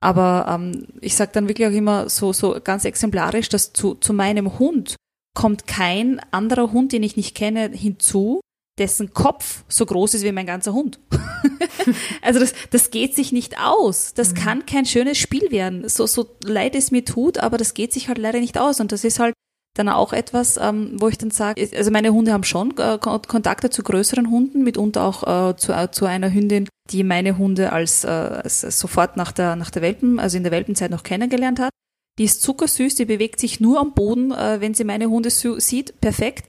[0.01, 4.13] Aber ähm, ich sage dann wirklich auch immer so, so ganz exemplarisch, dass zu, zu
[4.13, 4.95] meinem Hund
[5.35, 8.41] kommt kein anderer Hund, den ich nicht kenne, hinzu,
[8.77, 10.99] dessen Kopf so groß ist wie mein ganzer Hund.
[12.21, 14.13] also das, das geht sich nicht aus.
[14.13, 14.35] Das mhm.
[14.35, 15.87] kann kein schönes Spiel werden.
[15.87, 18.79] So, so leid es mir tut, aber das geht sich halt leider nicht aus.
[18.79, 19.33] Und das ist halt
[19.79, 23.69] dann auch etwas, ähm, wo ich dann sage, also meine Hunde haben schon äh, Kontakte
[23.69, 28.03] zu größeren Hunden, mitunter auch äh, zu, äh, zu einer Hündin, die meine Hunde als,
[28.03, 31.71] äh, als sofort nach der, nach der Welpen, also in der Welpenzeit noch kennengelernt hat.
[32.19, 36.01] Die ist zuckersüß, die bewegt sich nur am Boden, äh, wenn sie meine Hunde sieht,
[36.01, 36.47] perfekt.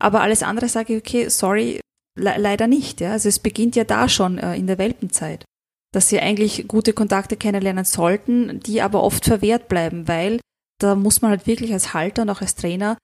[0.00, 1.80] Aber alles andere sage ich, okay, sorry,
[2.18, 3.00] le leider nicht.
[3.00, 3.12] Ja?
[3.12, 5.44] Also es beginnt ja da schon äh, in der Welpenzeit,
[5.94, 10.40] dass sie eigentlich gute Kontakte kennenlernen sollten, die aber oft verwehrt bleiben, weil
[10.82, 12.96] da muss man halt wirklich als Halter und auch als Trainer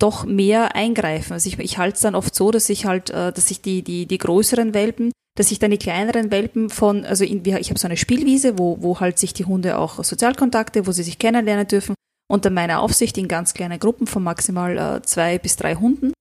[0.00, 1.32] doch mehr eingreifen.
[1.32, 3.82] Also ich, ich halte es dann oft so, dass ich halt, äh, dass ich die,
[3.82, 7.78] die, die größeren Welpen, dass ich dann die kleineren Welpen von, also in, ich habe
[7.78, 11.66] so eine Spielwiese, wo, wo halt sich die Hunde auch Sozialkontakte, wo sie sich kennenlernen
[11.66, 11.94] dürfen,
[12.28, 16.12] unter meiner Aufsicht in ganz kleinen Gruppen von maximal äh, zwei bis drei Hunden.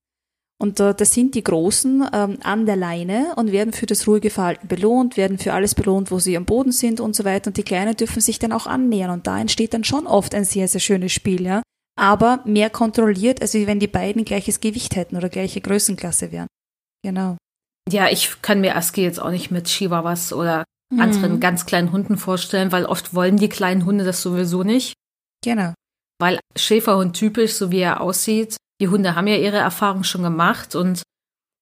[0.57, 4.29] Und äh, das sind die Großen ähm, an der Leine und werden für das ruhige
[4.29, 7.47] Verhalten belohnt, werden für alles belohnt, wo sie am Boden sind und so weiter.
[7.47, 9.11] Und die Kleinen dürfen sich dann auch annähern.
[9.11, 11.61] Und da entsteht dann schon oft ein sehr, sehr schönes Spiel, ja.
[11.97, 16.47] Aber mehr kontrolliert, als wenn die beiden gleiches Gewicht hätten oder gleiche Größenklasse wären.
[17.03, 17.37] Genau.
[17.89, 20.99] Ja, ich kann mir Aski jetzt auch nicht mit Chihuahuas oder mhm.
[21.01, 24.93] anderen ganz kleinen Hunden vorstellen, weil oft wollen die kleinen Hunde das sowieso nicht.
[25.43, 25.73] Genau.
[26.19, 30.75] Weil Schäferhund typisch, so wie er aussieht, die Hunde haben ja ihre Erfahrung schon gemacht
[30.75, 31.03] und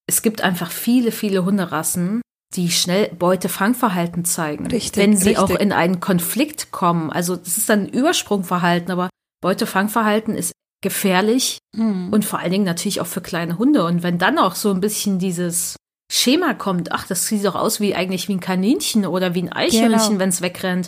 [0.07, 2.21] es gibt einfach viele, viele Hunderassen,
[2.55, 4.67] die schnell Beutefangverhalten zeigen.
[4.67, 5.39] Richtig, wenn sie richtig.
[5.39, 7.09] auch in einen Konflikt kommen.
[7.09, 9.09] Also das ist dann ein Übersprungverhalten, aber
[9.41, 12.09] Beutefangverhalten ist gefährlich mhm.
[12.11, 13.85] und vor allen Dingen natürlich auch für kleine Hunde.
[13.85, 15.77] Und wenn dann auch so ein bisschen dieses
[16.11, 19.51] Schema kommt, ach, das sieht doch aus wie eigentlich wie ein Kaninchen oder wie ein
[19.51, 20.19] Eichhörnchen, genau.
[20.19, 20.87] wenn es wegrennt,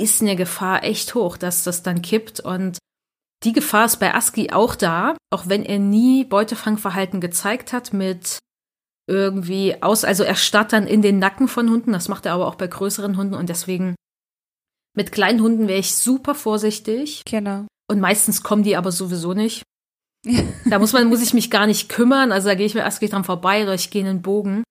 [0.00, 2.40] ist eine Gefahr echt hoch, dass das dann kippt.
[2.40, 2.78] Und
[3.44, 8.38] die Gefahr ist bei ASCII auch da, auch wenn er nie Beutefangverhalten gezeigt hat mit
[9.08, 12.46] irgendwie aus, also er starrt dann in den Nacken von Hunden, das macht er aber
[12.46, 13.96] auch bei größeren Hunden und deswegen
[14.94, 17.22] mit kleinen Hunden wäre ich super vorsichtig.
[17.24, 17.66] Genau.
[17.90, 19.62] Und meistens kommen die aber sowieso nicht.
[20.66, 23.02] da muss man, muss ich mich gar nicht kümmern, also da gehe ich mir erst
[23.02, 24.62] dran vorbei oder ich gehe in den Bogen.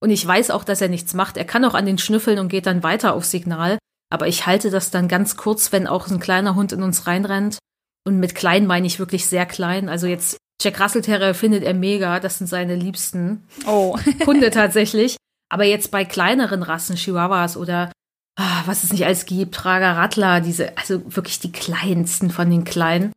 [0.00, 1.36] Und ich weiß auch, dass er nichts macht.
[1.36, 3.78] Er kann auch an den Schnüffeln und geht dann weiter auf Signal.
[4.10, 7.58] Aber ich halte das dann ganz kurz, wenn auch ein kleiner Hund in uns reinrennt.
[8.04, 9.88] Und mit klein meine ich wirklich sehr klein.
[9.88, 12.20] Also jetzt Jack Russell Terrier findet er mega.
[12.20, 13.98] Das sind seine liebsten oh.
[14.26, 15.16] Hunde tatsächlich.
[15.48, 17.92] Aber jetzt bei kleineren Rassen, Chihuahuas oder
[18.36, 22.64] ah, was es nicht alles gibt, Prager Rattler, diese, also wirklich die kleinsten von den
[22.64, 23.12] kleinen.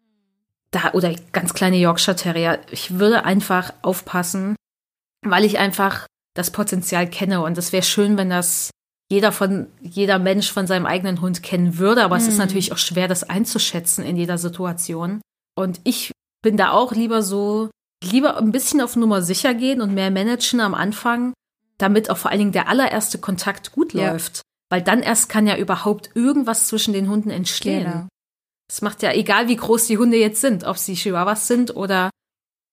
[0.72, 2.60] Da, oder ganz kleine Yorkshire Terrier.
[2.72, 4.56] Ich würde einfach aufpassen,
[5.22, 7.42] weil ich einfach das Potenzial kenne.
[7.42, 8.72] Und es wäre schön, wenn das
[9.12, 12.22] jeder von, jeder Mensch von seinem eigenen Hund kennen würde, aber mhm.
[12.22, 12.40] es ist mhm.
[12.40, 15.22] natürlich auch schwer, das einzuschätzen in jeder Situation.
[15.56, 17.70] Und ich bin da auch lieber so,
[18.04, 21.34] lieber ein bisschen auf Nummer sicher gehen und mehr managen am Anfang,
[21.78, 24.12] damit auch vor allen Dingen der allererste Kontakt gut ja.
[24.12, 24.42] läuft.
[24.70, 27.84] Weil dann erst kann ja überhaupt irgendwas zwischen den Hunden entstehen.
[27.84, 28.08] Genau.
[28.68, 32.10] Es macht ja, egal wie groß die Hunde jetzt sind, ob sie Chihuahuas sind oder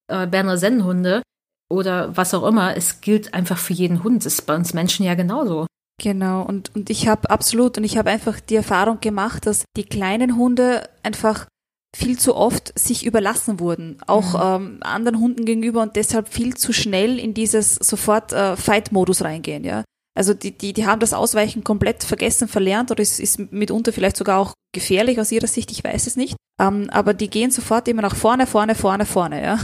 [0.09, 1.23] äh, Berner Sennenhunde
[1.71, 4.25] oder was auch immer, es gilt einfach für jeden Hund.
[4.25, 5.67] Das ist bei uns Menschen ja genauso.
[6.01, 9.85] Genau, und, und ich habe absolut, und ich habe einfach die Erfahrung gemacht, dass die
[9.85, 11.47] kleinen Hunde einfach
[11.95, 14.65] viel zu oft sich überlassen wurden, auch mhm.
[14.65, 19.65] ähm, anderen Hunden gegenüber und deshalb viel zu schnell in dieses sofort äh, Fight-Modus reingehen,
[19.65, 19.85] ja.
[20.15, 24.17] Also die, die, die haben das Ausweichen komplett vergessen, verlernt oder es ist mitunter vielleicht
[24.17, 26.37] sogar auch gefährlich aus ihrer Sicht, ich weiß es nicht.
[26.61, 29.59] Ähm, aber die gehen sofort immer nach vorne, vorne, vorne, vorne, ja.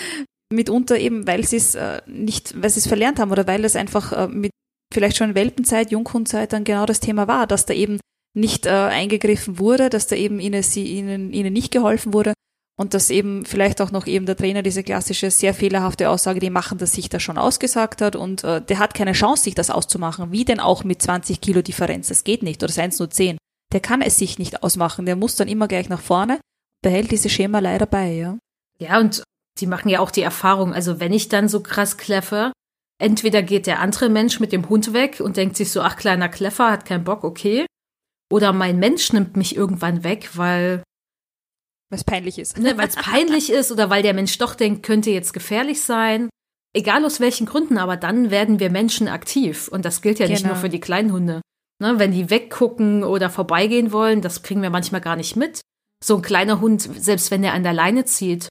[0.52, 3.76] mitunter eben, weil sie es äh, nicht, weil sie es verlernt haben oder weil es
[3.76, 4.50] einfach äh, mit
[4.92, 7.98] vielleicht schon Welpenzeit, Junghundzeit dann genau das Thema war, dass da eben
[8.34, 12.34] nicht äh, eingegriffen wurde, dass da eben ihnen, sie, ihnen, ihnen nicht geholfen wurde
[12.80, 16.50] und dass eben vielleicht auch noch eben der Trainer diese klassische, sehr fehlerhafte Aussage, die
[16.50, 19.70] machen das sich da schon ausgesagt hat und äh, der hat keine Chance, sich das
[19.70, 20.32] auszumachen.
[20.32, 22.08] Wie denn auch mit 20 Kilo Differenz?
[22.08, 23.36] Das geht nicht oder seien es nur 10.
[23.72, 26.40] Der kann es sich nicht ausmachen, der muss dann immer gleich nach vorne,
[26.82, 28.38] behält diese Schema leider bei, ja.
[28.78, 29.24] Ja, und
[29.58, 32.52] die machen ja auch die Erfahrung, also wenn ich dann so krass kleffe,
[33.00, 36.28] entweder geht der andere Mensch mit dem Hund weg und denkt sich so, ach kleiner
[36.28, 37.66] Kleffer, hat keinen Bock, okay.
[38.30, 40.82] Oder mein Mensch nimmt mich irgendwann weg, weil
[41.90, 42.56] was peinlich ist.
[42.56, 46.30] Ne, weil es peinlich ist oder weil der Mensch doch denkt, könnte jetzt gefährlich sein.
[46.72, 49.66] Egal aus welchen Gründen, aber dann werden wir Menschen aktiv.
[49.66, 50.34] Und das gilt ja genau.
[50.34, 50.60] nicht nur genau.
[50.60, 51.40] für die kleinen Hunde.
[51.82, 55.60] Ne, wenn die weggucken oder vorbeigehen wollen, das kriegen wir manchmal gar nicht mit.
[56.04, 58.48] So ein kleiner Hund, selbst wenn der an der Leine zieht,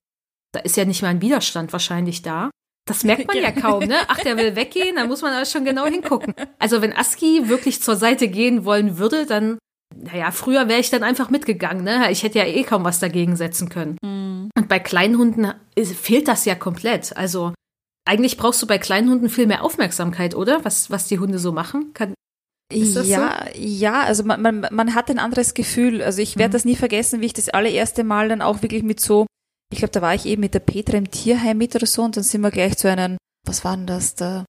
[0.52, 2.50] da ist ja nicht mal ein Widerstand wahrscheinlich da.
[2.89, 3.97] Das merkt man ja kaum, ne?
[4.08, 6.34] Ach, der will weggehen, da muss man aber schon genau hingucken.
[6.58, 9.60] Also wenn Aski wirklich zur Seite gehen wollen würde, dann,
[9.95, 12.12] naja, früher wäre ich dann einfach mitgegangen, ne?
[12.12, 13.97] Ich hätte ja eh kaum was dagegen setzen können.
[14.02, 14.49] Mhm.
[14.58, 17.15] Und bei kleinen Hunden fehlt das ja komplett.
[17.15, 17.54] Also
[18.06, 20.65] eigentlich brauchst du bei kleinen Hunden viel mehr Aufmerksamkeit, oder?
[20.65, 21.93] Was, was die Hunde so machen?
[21.93, 22.15] Kann,
[22.73, 23.02] ja, so?
[23.56, 26.02] ja, also man, man, man hat ein anderes Gefühl.
[26.02, 26.54] Also ich werde mhm.
[26.54, 29.28] das nie vergessen, wie ich das allererste Mal dann auch wirklich mit so,
[29.71, 32.17] ich glaube, da war ich eben mit der Petra im Tierheim mit oder so und
[32.17, 34.45] dann sind wir gleich zu einem, was war denn das da?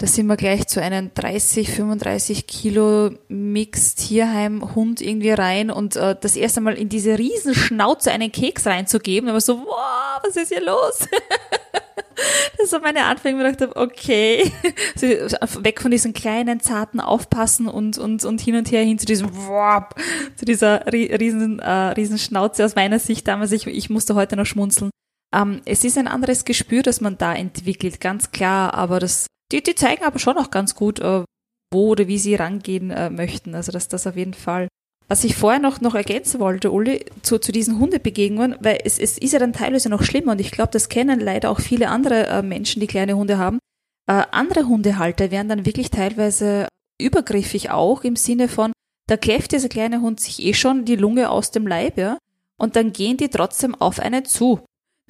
[0.00, 5.94] Da sind wir gleich zu einem 30, 35 Kilo Mix Tierheim Hund irgendwie rein und
[5.96, 10.36] äh, das erste Mal in diese riesen Schnauze einen Keks reinzugeben, aber so, wow, was
[10.36, 11.00] ist hier los?
[12.58, 14.50] das war meine Anfänge, wo ich dachte, okay,
[15.60, 19.28] weg von diesen kleinen, zarten Aufpassen und, und, und hin und her hin zu diesem,
[19.32, 19.84] wow,
[20.36, 23.52] zu dieser riesen, äh, riesen Schnauze aus meiner Sicht damals.
[23.52, 24.90] Ich, ich musste heute noch schmunzeln.
[25.34, 29.62] Ähm, es ist ein anderes Gespür, das man da entwickelt, ganz klar, aber das die,
[29.62, 31.24] die zeigen aber schon auch ganz gut, äh,
[31.72, 33.54] wo oder wie sie rangehen äh, möchten.
[33.54, 34.68] Also dass das auf jeden Fall.
[35.10, 39.18] Was ich vorher noch, noch ergänzen wollte, Uli, zu, zu diesen Hundebegegnungen, weil es, es
[39.18, 42.28] ist ja dann teilweise noch schlimmer und ich glaube, das kennen leider auch viele andere
[42.28, 43.58] äh, Menschen, die kleine Hunde haben.
[44.06, 46.68] Äh, andere Hundehalter werden dann wirklich teilweise
[47.02, 48.70] übergriffig auch im Sinne von,
[49.08, 52.16] da kläfft dieser kleine Hund sich eh schon die Lunge aus dem Leib, ja,
[52.56, 54.60] und dann gehen die trotzdem auf einen zu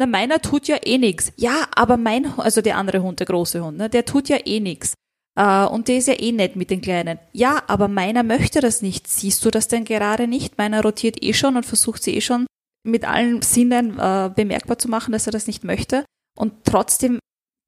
[0.00, 1.30] na meiner tut ja eh nix.
[1.36, 4.58] Ja, aber mein, also der andere Hund, der große Hund, ne, der tut ja eh
[4.58, 4.94] nix.
[5.38, 7.18] Äh, und der ist ja eh nett mit den Kleinen.
[7.32, 9.08] Ja, aber meiner möchte das nicht.
[9.08, 10.58] Siehst du das denn gerade nicht?
[10.58, 12.46] Meiner rotiert eh schon und versucht sie eh schon
[12.84, 16.04] mit allen Sinnen äh, bemerkbar zu machen, dass er das nicht möchte.
[16.36, 17.18] Und trotzdem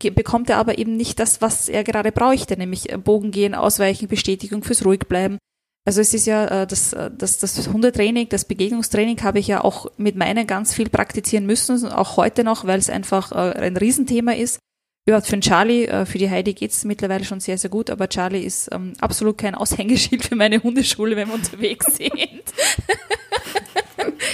[0.03, 4.65] bekommt er aber eben nicht das, was er gerade bräuchte, nämlich Bogen gehen, ausweichen, Bestätigung
[4.65, 5.39] fürs Ruhigbleiben,
[5.85, 9.65] also es ist ja äh, das, äh, das, das Hundetraining, das Begegnungstraining habe ich ja
[9.65, 13.77] auch mit meinen ganz viel praktizieren müssen, auch heute noch, weil es einfach äh, ein
[13.77, 14.61] Riesenthema ist.
[15.05, 18.45] Überhaupt für den Charlie, für die Heidi geht's mittlerweile schon sehr, sehr gut, aber Charlie
[18.45, 22.13] ist ähm, absolut kein Aushängeschild für meine Hundeschule, wenn wir unterwegs sind.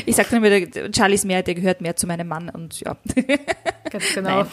[0.05, 2.99] ich sage dann immer, Charlie ist mehr, der gehört mehr zu meinem Mann und ja.
[3.91, 4.45] Ganz genau.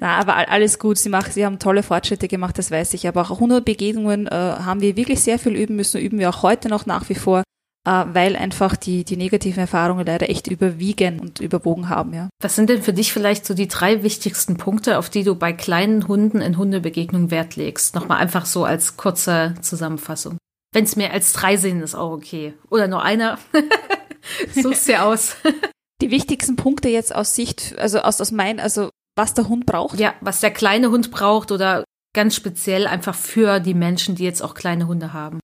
[0.00, 0.98] Na, aber alles gut.
[0.98, 3.06] Sie machen, sie haben tolle Fortschritte gemacht, das weiß ich.
[3.06, 6.42] Aber auch 100 Begegnungen äh, haben wir wirklich sehr viel üben müssen, üben wir auch
[6.42, 7.42] heute noch nach wie vor, äh,
[7.84, 12.28] weil einfach die, die negativen Erfahrungen leider echt überwiegen und überwogen haben, ja.
[12.42, 15.52] Was sind denn für dich vielleicht so die drei wichtigsten Punkte, auf die du bei
[15.52, 17.94] kleinen Hunden in Hundebegegnungen Wert legst?
[17.94, 20.38] Nochmal einfach so als kurze Zusammenfassung.
[20.72, 22.54] Wenn es mehr als drei sind, ist auch okay.
[22.70, 23.38] Oder nur einer.
[24.54, 25.36] Such's dir aus.
[26.02, 30.00] Die wichtigsten Punkte jetzt aus Sicht, also aus, aus mein, also was der Hund braucht?
[30.00, 34.42] Ja, was der kleine Hund braucht oder ganz speziell einfach für die Menschen, die jetzt
[34.42, 35.38] auch kleine Hunde haben.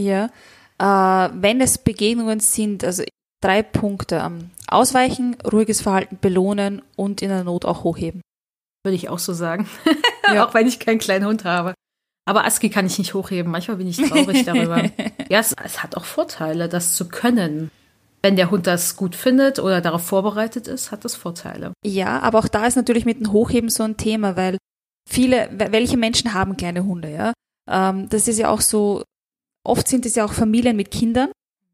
[0.00, 0.30] Ja,
[0.80, 3.04] äh, wenn es Begegnungen sind, also
[3.42, 4.30] drei Punkte.
[4.66, 8.22] Ausweichen, ruhiges Verhalten belohnen und in der Not auch hochheben.
[8.84, 9.68] Würde ich auch so sagen.
[10.32, 10.46] ja.
[10.46, 11.74] auch wenn ich keinen kleinen Hund habe.
[12.26, 13.50] Aber ASCII kann ich nicht hochheben.
[13.50, 14.84] Manchmal bin ich traurig darüber.
[15.28, 17.70] ja, es, es, hat auch Vorteile, das zu können.
[18.22, 21.72] Wenn der Hund das gut findet oder darauf vorbereitet ist, hat das Vorteile.
[21.84, 24.58] Ja, aber auch da ist natürlich mit dem Hochheben so ein Thema, weil
[25.08, 27.32] viele, welche Menschen haben kleine Hunde, ja?
[27.68, 29.02] Ähm, das ist ja auch so,
[29.66, 31.30] oft sind es ja auch Familien mit Kindern,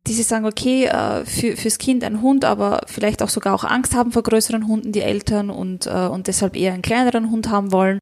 [0.06, 3.64] die sich sagen, okay, äh, für, fürs Kind ein Hund, aber vielleicht auch sogar auch
[3.64, 7.50] Angst haben vor größeren Hunden, die Eltern und, äh, und deshalb eher einen kleineren Hund
[7.50, 7.98] haben wollen.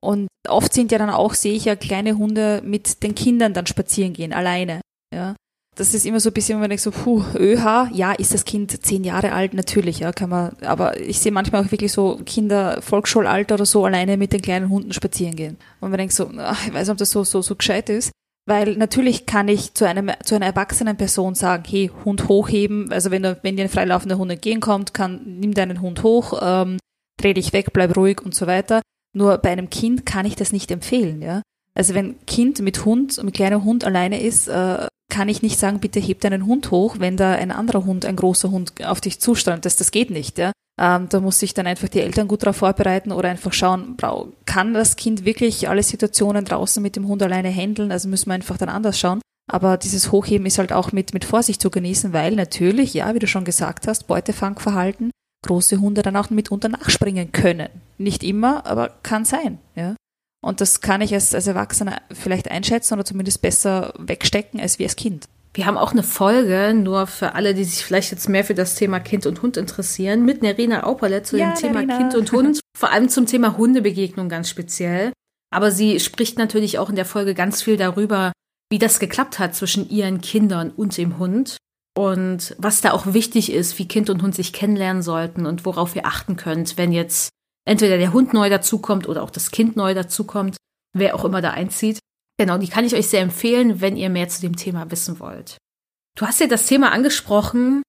[0.00, 3.66] Und oft sind ja dann auch, sehe ich ja kleine Hunde mit den Kindern dann
[3.66, 4.80] spazieren gehen, alleine.
[5.12, 5.34] Ja
[5.78, 8.84] das ist immer so ein bisschen, wenn denkt so, puh, ÖH, ja, ist das Kind
[8.84, 9.54] zehn Jahre alt?
[9.54, 13.84] Natürlich, ja, kann man, aber ich sehe manchmal auch wirklich so Kinder Volksschulalter oder so
[13.84, 15.56] alleine mit den kleinen Hunden spazieren gehen.
[15.80, 18.10] Und man denkt so, ach, ich weiß nicht, ob das so, so, so gescheit ist.
[18.48, 22.90] Weil natürlich kann ich zu einem, zu einer erwachsenen Person sagen, hey, Hund hochheben.
[22.90, 26.78] Also wenn du, wenn dir ein freilaufender Hund entgegenkommt, kann, nimm deinen Hund hoch, ähm,
[27.18, 28.80] dreh dich weg, bleib ruhig und so weiter.
[29.14, 31.42] Nur bei einem Kind kann ich das nicht empfehlen, ja.
[31.74, 35.80] Also wenn Kind mit Hund, mit kleiner Hund alleine ist, äh, kann ich nicht sagen,
[35.80, 39.20] bitte heb deinen Hund hoch, wenn da ein anderer Hund, ein großer Hund auf dich
[39.20, 39.64] zuströmt.
[39.64, 40.52] Das, das geht nicht, ja.
[40.80, 43.96] Ähm, da muss sich dann einfach die Eltern gut darauf vorbereiten oder einfach schauen,
[44.46, 47.90] kann das Kind wirklich alle Situationen draußen mit dem Hund alleine handeln?
[47.90, 49.20] Also müssen wir einfach dann anders schauen.
[49.50, 53.18] Aber dieses Hochheben ist halt auch mit, mit Vorsicht zu genießen, weil natürlich, ja, wie
[53.18, 55.10] du schon gesagt hast, Beutefangverhalten,
[55.44, 57.68] große Hunde dann auch mitunter nachspringen können.
[57.96, 59.96] Nicht immer, aber kann sein, ja.
[60.40, 64.84] Und das kann ich als, als Erwachsener vielleicht einschätzen oder zumindest besser wegstecken als wie
[64.84, 65.26] als Kind.
[65.54, 68.76] Wir haben auch eine Folge, nur für alle, die sich vielleicht jetzt mehr für das
[68.76, 71.98] Thema Kind und Hund interessieren, mit Nerina Auperle zu ja, dem Thema Nerina.
[71.98, 75.12] Kind und Hund, vor allem zum Thema Hundebegegnung ganz speziell.
[75.50, 78.32] Aber sie spricht natürlich auch in der Folge ganz viel darüber,
[78.70, 81.56] wie das geklappt hat zwischen ihren Kindern und dem Hund
[81.96, 85.96] und was da auch wichtig ist, wie Kind und Hund sich kennenlernen sollten und worauf
[85.96, 87.30] ihr achten könnt, wenn jetzt
[87.68, 90.56] entweder der Hund neu dazukommt oder auch das Kind neu dazukommt,
[90.96, 91.98] wer auch immer da einzieht.
[92.38, 95.58] Genau, die kann ich euch sehr empfehlen, wenn ihr mehr zu dem Thema wissen wollt.
[96.16, 97.82] Du hast ja das Thema angesprochen,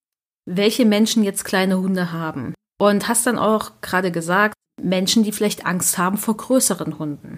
[0.46, 2.54] welche Menschen jetzt kleine Hunde haben.
[2.78, 7.36] Und hast dann auch gerade gesagt, Menschen, die vielleicht Angst haben vor größeren Hunden.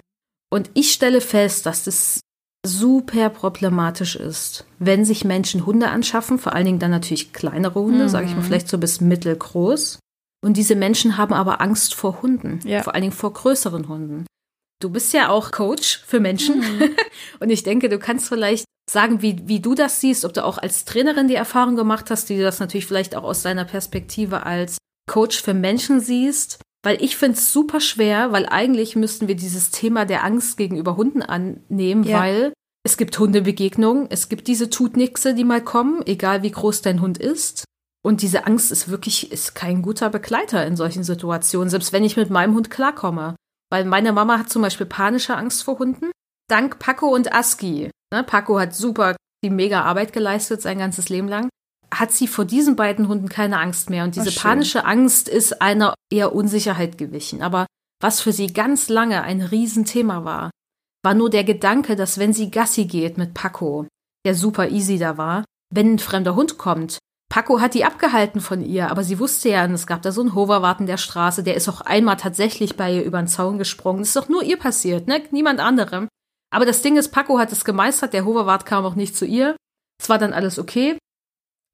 [0.49, 2.21] Und ich stelle fest, dass das
[2.65, 8.05] super problematisch ist, wenn sich Menschen Hunde anschaffen, vor allen Dingen dann natürlich kleinere Hunde,
[8.05, 8.09] mhm.
[8.09, 9.99] sage ich mal vielleicht so bis mittelgroß.
[10.43, 12.83] Und diese Menschen haben aber Angst vor Hunden, ja.
[12.83, 14.25] vor allen Dingen vor größeren Hunden.
[14.81, 16.89] Du bist ja auch Coach für Menschen mhm.
[17.39, 20.57] und ich denke, du kannst vielleicht sagen, wie, wie du das siehst, ob du auch
[20.57, 24.45] als Trainerin die Erfahrung gemacht hast, die du das natürlich vielleicht auch aus deiner Perspektive
[24.45, 24.77] als
[25.09, 26.59] Coach für Menschen siehst.
[26.85, 30.97] Weil ich finde es super schwer, weil eigentlich müssten wir dieses Thema der Angst gegenüber
[30.97, 32.19] Hunden annehmen, ja.
[32.19, 32.53] weil
[32.85, 37.17] es gibt Hundebegegnungen, es gibt diese Tutnixe, die mal kommen, egal wie groß dein Hund
[37.17, 37.63] ist.
[38.05, 42.17] Und diese Angst ist wirklich, ist kein guter Begleiter in solchen Situationen, selbst wenn ich
[42.17, 43.35] mit meinem Hund klarkomme.
[43.71, 46.11] Weil meine Mama hat zum Beispiel panische Angst vor Hunden.
[46.49, 47.89] Dank Paco und Aski.
[48.13, 51.49] Ne, Paco hat super die mega Arbeit geleistet sein ganzes Leben lang
[51.99, 54.03] hat sie vor diesen beiden Hunden keine Angst mehr.
[54.03, 57.41] Und diese Ach, panische Angst ist einer eher Unsicherheit gewichen.
[57.41, 57.65] Aber
[58.01, 60.51] was für sie ganz lange ein Riesenthema war,
[61.03, 63.87] war nur der Gedanke, dass wenn sie Gassi geht mit Paco,
[64.25, 65.43] der super easy da war,
[65.73, 66.97] wenn ein fremder Hund kommt,
[67.33, 70.35] Paco hat die abgehalten von ihr, aber sie wusste ja, es gab da so einen
[70.35, 74.01] Hoverwart in der Straße, der ist auch einmal tatsächlich bei ihr über den Zaun gesprungen.
[74.01, 75.19] Das ist doch nur ihr passiert, ne?
[75.31, 76.07] Niemand anderem.
[76.51, 79.55] Aber das Ding ist, Paco hat es gemeistert, der Hoverwart kam auch nicht zu ihr.
[79.99, 80.99] Es war dann alles okay.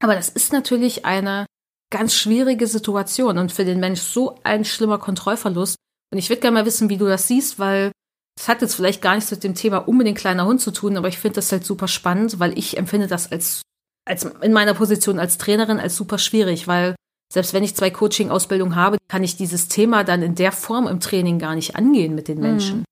[0.02, 1.44] Aber das ist natürlich eine
[1.92, 5.76] ganz schwierige Situation und für den Mensch so ein schlimmer Kontrollverlust.
[6.10, 7.92] Und ich würde gerne mal wissen, wie du das siehst, weil
[8.38, 11.08] das hat jetzt vielleicht gar nichts mit dem Thema unbedingt kleiner Hund zu tun, aber
[11.08, 13.60] ich finde das halt super spannend, weil ich empfinde das als,
[14.06, 16.94] als in meiner Position als Trainerin als super schwierig, weil
[17.32, 21.00] selbst wenn ich zwei Coaching-Ausbildungen habe, kann ich dieses Thema dann in der Form im
[21.00, 22.42] Training gar nicht angehen mit den mhm.
[22.42, 22.78] Menschen.
[22.78, 22.84] Mhm.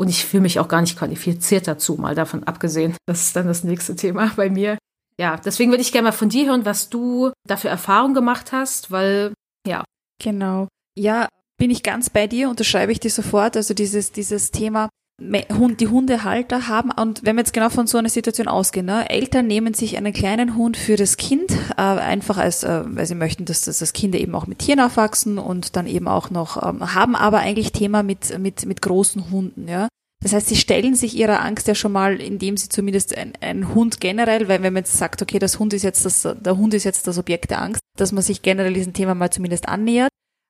[0.00, 2.96] Und ich fühle mich auch gar nicht qualifiziert dazu, mal davon abgesehen.
[3.06, 4.76] Das ist dann das nächste Thema bei mir
[5.20, 8.90] ja, deswegen würde ich gerne mal von dir hören, was du dafür Erfahrung gemacht hast,
[8.90, 9.34] weil,
[9.66, 9.84] ja.
[10.22, 10.68] Genau.
[10.96, 11.28] Ja,
[11.58, 13.56] bin ich ganz bei dir, unterschreibe ich dir sofort.
[13.56, 14.88] Also dieses, dieses Thema,
[15.20, 19.46] die Hundehalter haben, und wenn wir jetzt genau von so einer Situation ausgehen, ne, Eltern
[19.46, 23.44] nehmen sich einen kleinen Hund für das Kind, äh, einfach als, äh, weil sie möchten,
[23.44, 26.94] dass, dass das Kinder eben auch mit Tieren aufwachsen und dann eben auch noch, ähm,
[26.94, 29.88] haben aber eigentlich Thema mit, mit, mit großen Hunden, ja.
[30.20, 33.72] Das heißt, sie stellen sich ihrer Angst ja schon mal, indem sie zumindest ein, ein,
[33.74, 36.74] Hund generell, weil wenn man jetzt sagt, okay, das Hund ist jetzt das, der Hund
[36.74, 40.07] ist jetzt das Objekt der Angst, dass man sich generell diesem Thema mal zumindest annähert.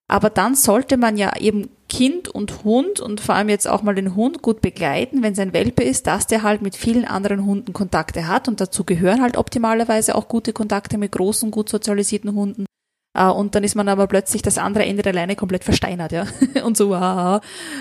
[0.08, 3.94] Aber dann sollte man ja eben Kind und Hund und vor allem jetzt auch mal
[3.94, 7.44] den Hund gut begleiten, wenn es ein Welpe ist, dass der halt mit vielen anderen
[7.44, 8.48] Hunden Kontakte hat.
[8.48, 12.66] Und dazu gehören halt optimalerweise auch gute Kontakte mit großen, gut sozialisierten Hunden,
[13.26, 16.26] und dann ist man aber plötzlich das andere Ende der Leine komplett versteinert, ja.
[16.64, 17.40] Und so, haha.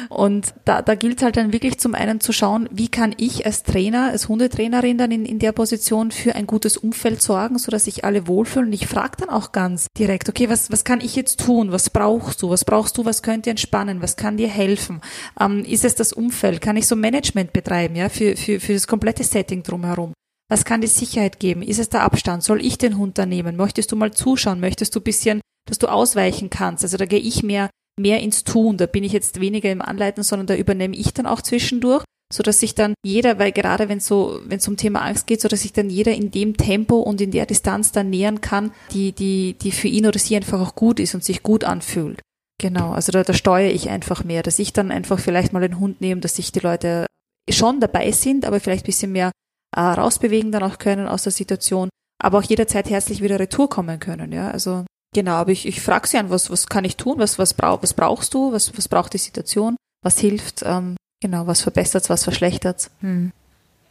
[0.09, 3.63] Und da, da gilt halt dann wirklich zum einen zu schauen, wie kann ich als
[3.63, 7.85] Trainer, als Hundetrainerin dann in, in der Position für ein gutes Umfeld sorgen, so dass
[7.85, 8.67] sich alle wohlfühlen.
[8.67, 11.71] Und ich frage dann auch ganz direkt, okay, was, was kann ich jetzt tun?
[11.71, 12.49] Was brauchst du?
[12.49, 13.05] Was brauchst du?
[13.05, 14.01] Was könnte entspannen?
[14.01, 15.01] Was kann dir helfen?
[15.39, 16.61] Ähm, ist es das Umfeld?
[16.61, 20.13] Kann ich so Management betreiben, ja, für, für, für das komplette Setting drumherum?
[20.49, 21.61] Was kann die Sicherheit geben?
[21.61, 22.43] Ist es der Abstand?
[22.43, 23.57] Soll ich den Hund da nehmen?
[23.57, 24.59] Möchtest du mal zuschauen?
[24.59, 26.83] Möchtest du bisschen, dass du ausweichen kannst?
[26.83, 27.69] Also da gehe ich mehr,
[27.99, 28.77] mehr ins Tun.
[28.77, 32.43] Da bin ich jetzt weniger im Anleiten, sondern da übernehme ich dann auch zwischendurch, so
[32.43, 35.49] dass sich dann jeder, weil gerade wenn so, wenn es um Thema Angst geht, so
[35.49, 39.11] dass sich dann jeder in dem Tempo und in der Distanz dann nähern kann, die,
[39.11, 42.21] die, die für ihn oder sie einfach auch gut ist und sich gut anfühlt.
[42.59, 45.79] Genau, also da, da steuere ich einfach mehr, dass ich dann einfach vielleicht mal den
[45.79, 47.05] Hund nehme, dass sich die Leute
[47.49, 49.31] schon dabei sind, aber vielleicht ein bisschen mehr
[49.77, 51.89] äh, rausbewegen dann auch können aus der Situation,
[52.21, 54.31] aber auch jederzeit herzlich wieder retour kommen können.
[54.31, 55.33] Ja, also genau.
[55.33, 57.19] Aber ich, ich frage sie an, was was kann ich tun?
[57.19, 58.51] Was was brauch, was brauchst du?
[58.51, 59.77] Was was braucht die Situation?
[60.03, 60.63] Was hilft?
[60.65, 63.31] Ähm, genau, was verbessert was verschlechtert hm.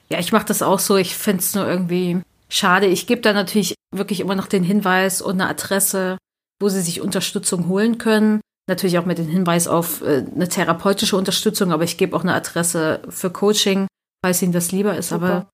[0.08, 0.96] Ja, ich mache das auch so.
[0.96, 2.86] Ich finde es nur irgendwie schade.
[2.86, 6.16] Ich gebe da natürlich wirklich immer noch den Hinweis und eine Adresse,
[6.60, 8.40] wo sie sich Unterstützung holen können.
[8.68, 12.34] Natürlich auch mit dem Hinweis auf äh, eine therapeutische Unterstützung, aber ich gebe auch eine
[12.34, 13.88] Adresse für Coaching,
[14.24, 15.08] falls ihnen das lieber ist.
[15.08, 15.24] Super.
[15.24, 15.50] Aber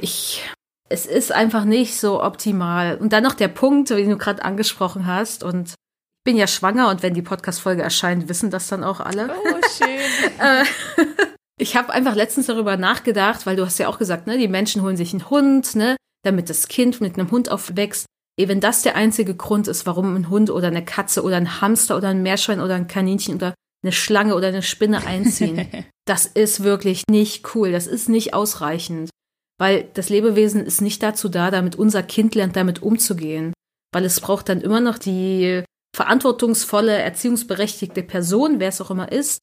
[0.00, 0.44] ich,
[0.88, 2.96] es ist einfach nicht so optimal.
[2.96, 6.88] Und dann noch der Punkt, den du gerade angesprochen hast und ich bin ja schwanger
[6.88, 9.30] und wenn die Podcast-Folge erscheint, wissen das dann auch alle.
[9.30, 9.88] Oh, schön.
[10.38, 10.64] Äh,
[11.58, 14.82] ich habe einfach letztens darüber nachgedacht, weil du hast ja auch gesagt, ne, die Menschen
[14.82, 18.06] holen sich einen Hund, ne, damit das Kind mit einem Hund aufwächst.
[18.38, 21.60] Ey, wenn das der einzige Grund ist, warum ein Hund oder eine Katze oder ein
[21.60, 25.68] Hamster oder ein Meerschwein oder ein Kaninchen oder eine Schlange oder eine Spinne einziehen,
[26.06, 27.72] das ist wirklich nicht cool.
[27.72, 29.10] Das ist nicht ausreichend.
[29.58, 33.52] Weil das Lebewesen ist nicht dazu da, damit unser Kind lernt, damit umzugehen.
[33.92, 39.40] Weil es braucht dann immer noch die verantwortungsvolle, erziehungsberechtigte Person, wer es auch immer ist,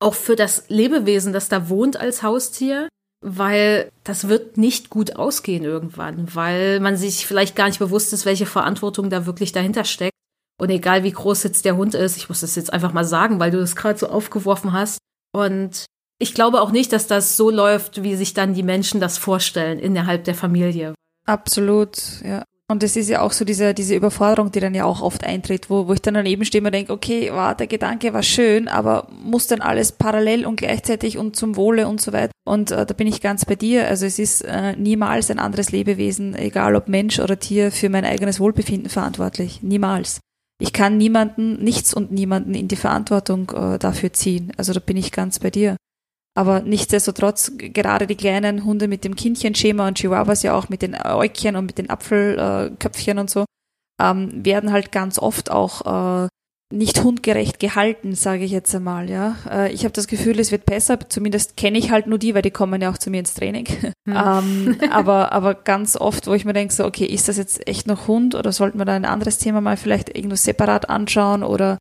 [0.00, 2.88] auch für das Lebewesen, das da wohnt als Haustier,
[3.22, 8.24] weil das wird nicht gut ausgehen irgendwann, weil man sich vielleicht gar nicht bewusst ist,
[8.24, 10.14] welche Verantwortung da wirklich dahinter steckt.
[10.58, 13.38] Und egal wie groß jetzt der Hund ist, ich muss das jetzt einfach mal sagen,
[13.40, 14.98] weil du das gerade so aufgeworfen hast.
[15.32, 15.86] Und
[16.20, 19.78] ich glaube auch nicht, dass das so läuft, wie sich dann die Menschen das vorstellen
[19.78, 20.94] innerhalb der Familie.
[21.26, 22.44] Absolut, ja.
[22.68, 25.70] Und es ist ja auch so diese, diese Überforderung, die dann ja auch oft eintritt,
[25.70, 29.08] wo, wo ich dann daneben stehe und denke, okay, wow, der Gedanke war schön, aber
[29.10, 32.30] muss dann alles parallel und gleichzeitig und zum Wohle und so weiter.
[32.44, 33.88] Und äh, da bin ich ganz bei dir.
[33.88, 38.04] Also es ist äh, niemals ein anderes Lebewesen, egal ob Mensch oder Tier, für mein
[38.04, 39.62] eigenes Wohlbefinden verantwortlich.
[39.62, 40.20] Niemals.
[40.60, 44.52] Ich kann niemanden, nichts und niemanden in die Verantwortung äh, dafür ziehen.
[44.58, 45.74] Also da bin ich ganz bei dir.
[46.36, 50.94] Aber nichtsdestotrotz, gerade die kleinen Hunde mit dem Kindchenschema und Chihuahuas ja auch mit den
[50.94, 53.44] Äugchen und mit den Apfelköpfchen und so,
[54.00, 56.28] ähm, werden halt ganz oft auch äh,
[56.72, 59.10] nicht hundgerecht gehalten, sage ich jetzt einmal.
[59.10, 60.98] Ja, äh, ich habe das Gefühl, es wird besser.
[61.08, 63.66] Zumindest kenne ich halt nur die, weil die kommen ja auch zu mir ins Training.
[64.08, 64.16] Hm.
[64.16, 67.86] ähm, aber aber ganz oft, wo ich mir denke, so okay, ist das jetzt echt
[67.86, 71.76] noch Hund oder sollten wir da ein anderes Thema mal vielleicht irgendwo separat anschauen oder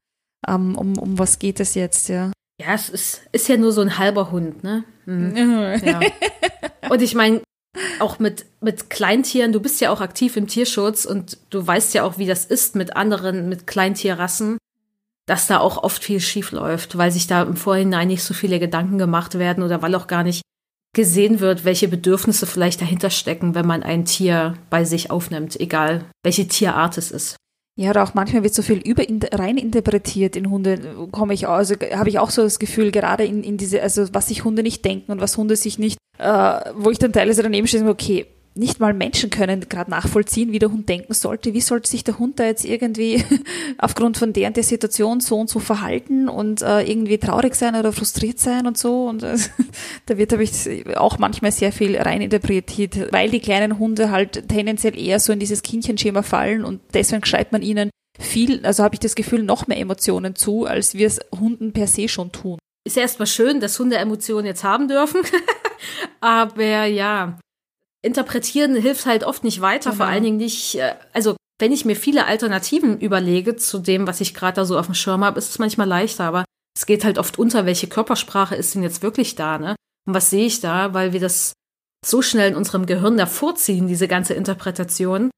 [0.45, 2.09] ähm, um um was geht es jetzt?
[2.09, 2.31] Ja.
[2.59, 4.83] Ja, es ist, ist ja nur so ein halber Hund, ne?
[5.05, 5.81] Mhm.
[5.83, 6.01] Ja.
[6.89, 7.41] Und ich meine,
[7.99, 12.03] auch mit, mit Kleintieren, du bist ja auch aktiv im Tierschutz und du weißt ja
[12.03, 14.57] auch, wie das ist mit anderen, mit Kleintierrassen,
[15.25, 18.59] dass da auch oft viel schief läuft, weil sich da im Vorhinein nicht so viele
[18.59, 20.41] Gedanken gemacht werden oder weil auch gar nicht
[20.95, 26.05] gesehen wird, welche Bedürfnisse vielleicht dahinter stecken, wenn man ein Tier bei sich aufnimmt, egal
[26.23, 27.35] welche Tierart es ist.
[27.79, 31.75] Ja, oder auch manchmal wird so viel über rein interpretiert in Hunde, komme ich also
[31.93, 34.83] habe ich auch so das Gefühl, gerade in, in diese, also was sich Hunde nicht
[34.83, 38.25] denken und was Hunde sich nicht, äh, wo ich dann teilweise daneben stehe, okay,
[38.55, 41.53] nicht mal Menschen können gerade nachvollziehen, wie der Hund denken sollte.
[41.53, 43.23] Wie sollte sich der Hund da jetzt irgendwie
[43.77, 47.75] aufgrund von der und der Situation so und so verhalten und äh, irgendwie traurig sein
[47.75, 49.05] oder frustriert sein und so.
[49.05, 49.37] Und äh,
[50.07, 54.97] da wird, habe ich auch manchmal sehr viel reininterpretiert, weil die kleinen Hunde halt tendenziell
[54.97, 57.89] eher so in dieses Kindchenschema fallen und deswegen schreibt man ihnen
[58.19, 61.87] viel, also habe ich das Gefühl, noch mehr Emotionen zu, als wir es Hunden per
[61.87, 62.59] se schon tun.
[62.85, 65.21] Ist erstmal schön, dass Hunde Emotionen jetzt haben dürfen.
[66.21, 67.37] Aber ja,
[68.01, 70.03] interpretieren hilft halt oft nicht weiter, genau.
[70.03, 74.21] vor allen Dingen nicht, äh, also wenn ich mir viele Alternativen überlege zu dem, was
[74.21, 76.45] ich gerade da so auf dem Schirm habe, ist es manchmal leichter, aber
[76.77, 79.75] es geht halt oft unter, welche Körpersprache ist denn jetzt wirklich da, ne?
[80.07, 81.51] Und was sehe ich da, weil wir das
[82.05, 85.29] so schnell in unserem Gehirn davorziehen, diese ganze Interpretation,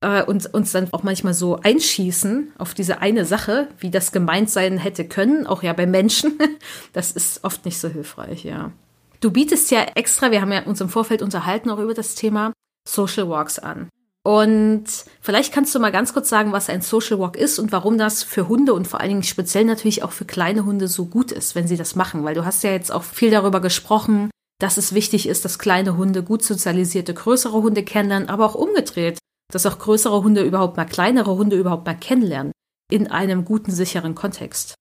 [0.00, 4.50] äh, und uns dann auch manchmal so einschießen auf diese eine Sache, wie das gemeint
[4.50, 6.38] sein hätte können, auch ja bei Menschen.
[6.92, 8.72] Das ist oft nicht so hilfreich, ja.
[9.20, 12.52] Du bietest ja extra, wir haben ja uns im Vorfeld unterhalten auch über das Thema
[12.88, 13.90] Social Walks an.
[14.22, 14.84] Und
[15.20, 18.22] vielleicht kannst du mal ganz kurz sagen, was ein Social Walk ist und warum das
[18.22, 21.54] für Hunde und vor allen Dingen speziell natürlich auch für kleine Hunde so gut ist,
[21.54, 22.24] wenn sie das machen.
[22.24, 25.96] Weil du hast ja jetzt auch viel darüber gesprochen, dass es wichtig ist, dass kleine
[25.96, 29.18] Hunde gut sozialisierte größere Hunde kennenlernen, aber auch umgedreht,
[29.52, 32.52] dass auch größere Hunde überhaupt mal kleinere Hunde überhaupt mal kennenlernen
[32.90, 34.74] in einem guten, sicheren Kontext.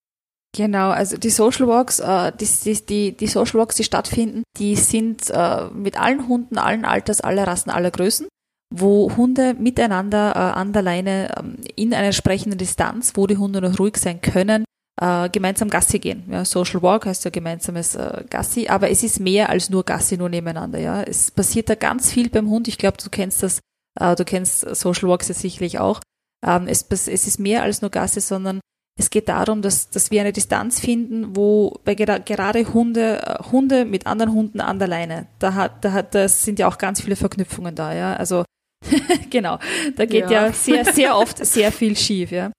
[0.56, 5.30] Genau, also die Social Walks, äh, die, die, die Social Walks, die stattfinden, die sind
[5.30, 8.28] äh, mit allen Hunden, allen Alters, aller Rassen, aller Größen,
[8.74, 13.62] wo Hunde miteinander äh, an der Leine ähm, in einer entsprechenden Distanz, wo die Hunde
[13.62, 14.66] noch ruhig sein können,
[15.32, 16.26] gemeinsam Gassi gehen.
[16.30, 17.98] Ja, Social Walk heißt ja gemeinsames
[18.30, 20.78] Gassi, aber es ist mehr als nur Gassi, nur nebeneinander.
[20.78, 22.68] Ja, es passiert da ganz viel beim Hund.
[22.68, 23.62] Ich glaube, du kennst das,
[23.98, 26.02] du kennst Social Walks ja sicherlich auch.
[26.46, 28.60] Ähm, es, es ist mehr als nur Gassi, sondern
[29.00, 33.86] es geht darum, dass, dass wir eine Distanz finden, wo bei gerade Hunde, äh, Hunde
[33.86, 37.02] mit anderen Hunden an der Leine, da hat, da hat, das sind ja auch ganz
[37.02, 38.14] viele Verknüpfungen da, ja.
[38.14, 38.44] Also
[39.30, 39.58] genau,
[39.96, 40.48] da geht ja.
[40.48, 42.52] ja sehr, sehr oft sehr viel schief, ja.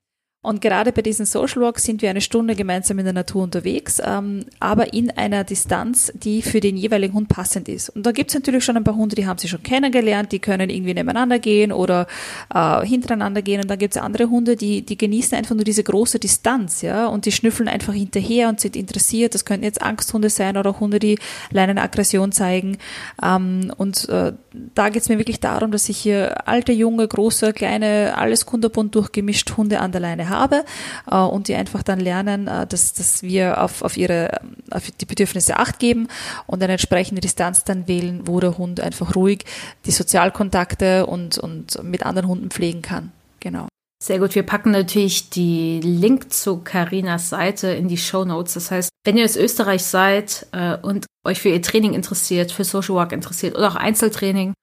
[0.43, 4.01] Und gerade bei diesen Social Walks sind wir eine Stunde gemeinsam in der Natur unterwegs,
[4.03, 7.91] ähm, aber in einer Distanz, die für den jeweiligen Hund passend ist.
[7.91, 10.39] Und da gibt es natürlich schon ein paar Hunde, die haben sich schon kennengelernt, die
[10.39, 12.07] können irgendwie nebeneinander gehen oder
[12.55, 13.61] äh, hintereinander gehen.
[13.61, 17.07] Und dann gibt es andere Hunde, die, die genießen einfach nur diese große Distanz, ja,
[17.07, 19.35] und die schnüffeln einfach hinterher und sind interessiert.
[19.35, 21.19] Das könnten jetzt Angsthunde sein oder Hunde, die
[21.55, 22.79] eine Aggression zeigen.
[23.23, 27.53] Ähm, und äh, da geht es mir wirklich darum, dass ich hier alte, junge, große,
[27.53, 30.65] kleine, alles kunderbunt durchgemischt Hunde an der Leine habe
[31.11, 34.41] äh, und die einfach dann lernen, äh, dass, dass wir auf, auf ihre
[34.71, 36.09] auf die Bedürfnisse Acht geben
[36.47, 39.45] und eine entsprechende Distanz dann wählen, wo der Hund einfach ruhig
[39.87, 43.13] die Sozialkontakte und, und mit anderen Hunden pflegen kann.
[43.41, 43.70] Genau.
[44.03, 44.35] Sehr gut.
[44.35, 48.55] Wir packen natürlich die Link zu Karinas Seite in die Show Notes.
[48.55, 52.65] Das heißt, wenn ihr aus Österreich seid äh, und euch für ihr Training interessiert, für
[52.65, 54.55] Social Work interessiert oder auch Einzeltraining,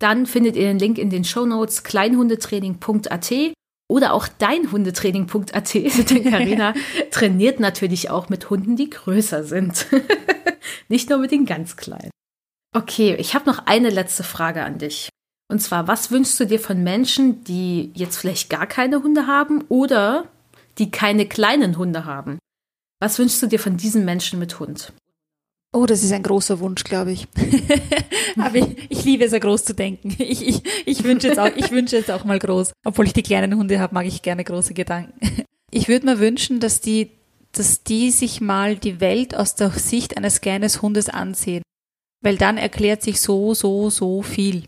[0.00, 3.32] dann findet ihr den Link in den Show Notes kleinhundetraining.at
[3.90, 5.74] oder auch deinhundetraining.at,
[6.10, 6.74] denn Carina
[7.10, 9.86] trainiert natürlich auch mit Hunden, die größer sind.
[10.88, 12.10] Nicht nur mit den ganz kleinen.
[12.74, 15.08] Okay, ich habe noch eine letzte Frage an dich.
[15.50, 19.64] Und zwar, was wünschst du dir von Menschen, die jetzt vielleicht gar keine Hunde haben
[19.68, 20.28] oder
[20.76, 22.38] die keine kleinen Hunde haben?
[23.00, 24.92] Was wünschst du dir von diesen Menschen mit Hund?
[25.72, 27.28] Oh, das ist ein großer Wunsch, glaube ich.
[28.38, 30.16] Aber ich, ich, liebe es ja groß zu denken.
[30.18, 32.72] Ich, ich, ich wünsche jetzt auch, jetzt auch mal groß.
[32.84, 35.18] Obwohl ich die kleinen Hunde habe, mag ich gerne große Gedanken.
[35.70, 37.10] Ich würde mir wünschen, dass die,
[37.52, 41.62] dass die sich mal die Welt aus der Sicht eines kleinen Hundes ansehen.
[42.22, 44.64] Weil dann erklärt sich so, so, so viel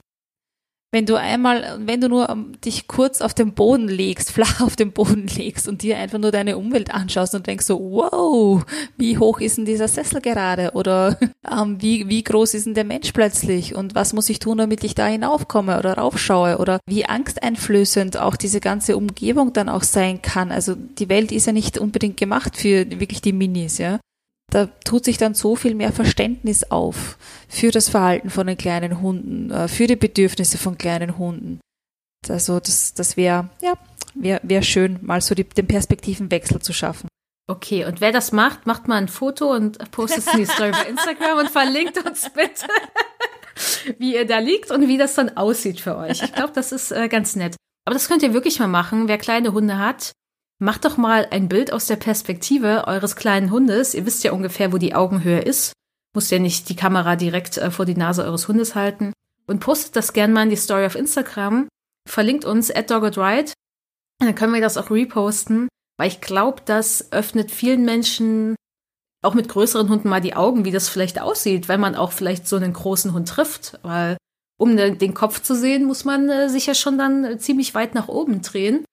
[0.92, 4.76] wenn du einmal, wenn du nur ähm, dich kurz auf den Boden legst, flach auf
[4.76, 8.64] den Boden legst und dir einfach nur deine Umwelt anschaust und denkst so, wow,
[8.96, 10.72] wie hoch ist denn dieser Sessel gerade?
[10.74, 11.18] Oder
[11.50, 13.74] ähm, wie, wie groß ist denn der Mensch plötzlich?
[13.74, 16.58] Und was muss ich tun, damit ich da hinaufkomme oder raufschaue?
[16.58, 20.50] Oder wie angsteinflößend auch diese ganze Umgebung dann auch sein kann.
[20.50, 24.00] Also die Welt ist ja nicht unbedingt gemacht für wirklich die Minis, ja
[24.50, 27.16] da tut sich dann so viel mehr Verständnis auf
[27.48, 31.60] für das Verhalten von den kleinen Hunden, äh, für die Bedürfnisse von kleinen Hunden.
[32.28, 33.74] Also das, das wäre, ja,
[34.14, 37.08] wäre wär schön, mal so die, den Perspektivenwechsel zu schaffen.
[37.48, 40.70] Okay, und wer das macht, macht mal ein Foto und postet es in die Story
[40.70, 42.66] bei Instagram und verlinkt uns bitte,
[43.98, 46.22] wie ihr da liegt und wie das dann aussieht für euch.
[46.22, 47.56] Ich glaube, das ist äh, ganz nett.
[47.84, 49.08] Aber das könnt ihr wirklich mal machen.
[49.08, 50.12] Wer kleine Hunde hat,
[50.62, 53.94] Macht doch mal ein Bild aus der Perspektive eures kleinen Hundes.
[53.94, 55.72] Ihr wisst ja ungefähr, wo die Augenhöhe ist.
[56.14, 59.14] Muss ja nicht die Kamera direkt äh, vor die Nase eures Hundes halten.
[59.46, 61.66] Und postet das gerne mal in die Story auf Instagram.
[62.06, 63.52] Verlinkt uns at Ride.
[64.18, 68.54] Dann können wir das auch reposten, weil ich glaube, das öffnet vielen Menschen
[69.22, 72.46] auch mit größeren Hunden mal die Augen, wie das vielleicht aussieht, wenn man auch vielleicht
[72.46, 73.78] so einen großen Hund trifft.
[73.82, 74.18] Weil
[74.58, 78.08] um den Kopf zu sehen, muss man äh, sich ja schon dann ziemlich weit nach
[78.08, 78.84] oben drehen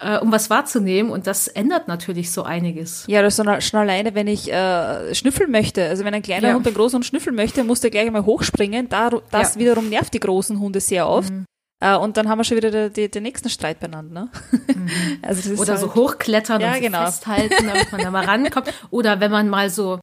[0.00, 1.10] äh, um was wahrzunehmen.
[1.10, 3.04] Und das ändert natürlich so einiges.
[3.06, 5.84] Ja, das ist schon alleine, wenn ich äh, schnüffeln möchte.
[5.84, 6.54] Also wenn ein kleiner ja.
[6.54, 8.88] Hund einen großen Hund schnüffeln möchte, muss der gleich einmal hochspringen.
[8.88, 9.60] Da, das ja.
[9.60, 11.30] wiederum nervt die großen Hunde sehr oft.
[11.30, 11.44] Mhm.
[11.82, 14.28] Uh, und dann haben wir schon wieder den, den, den nächsten Streit beieinander.
[14.28, 14.30] Ne?
[14.74, 14.90] Mhm.
[15.22, 17.06] Also Oder halt, so hochklettern ja, und genau.
[17.06, 18.70] festhalten, damit man da mal rankommt.
[18.90, 19.98] Oder wenn man mal so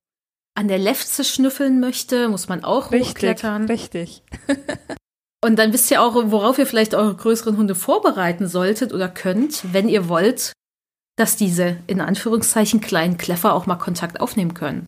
[0.55, 3.65] an der Lefze schnüffeln möchte, muss man auch richtig, hochklettern.
[3.65, 4.23] Richtig.
[5.43, 9.71] Und dann wisst ihr auch, worauf ihr vielleicht eure größeren Hunde vorbereiten solltet oder könnt,
[9.73, 10.53] wenn ihr wollt,
[11.15, 14.87] dass diese in Anführungszeichen kleinen Kleffer auch mal Kontakt aufnehmen können.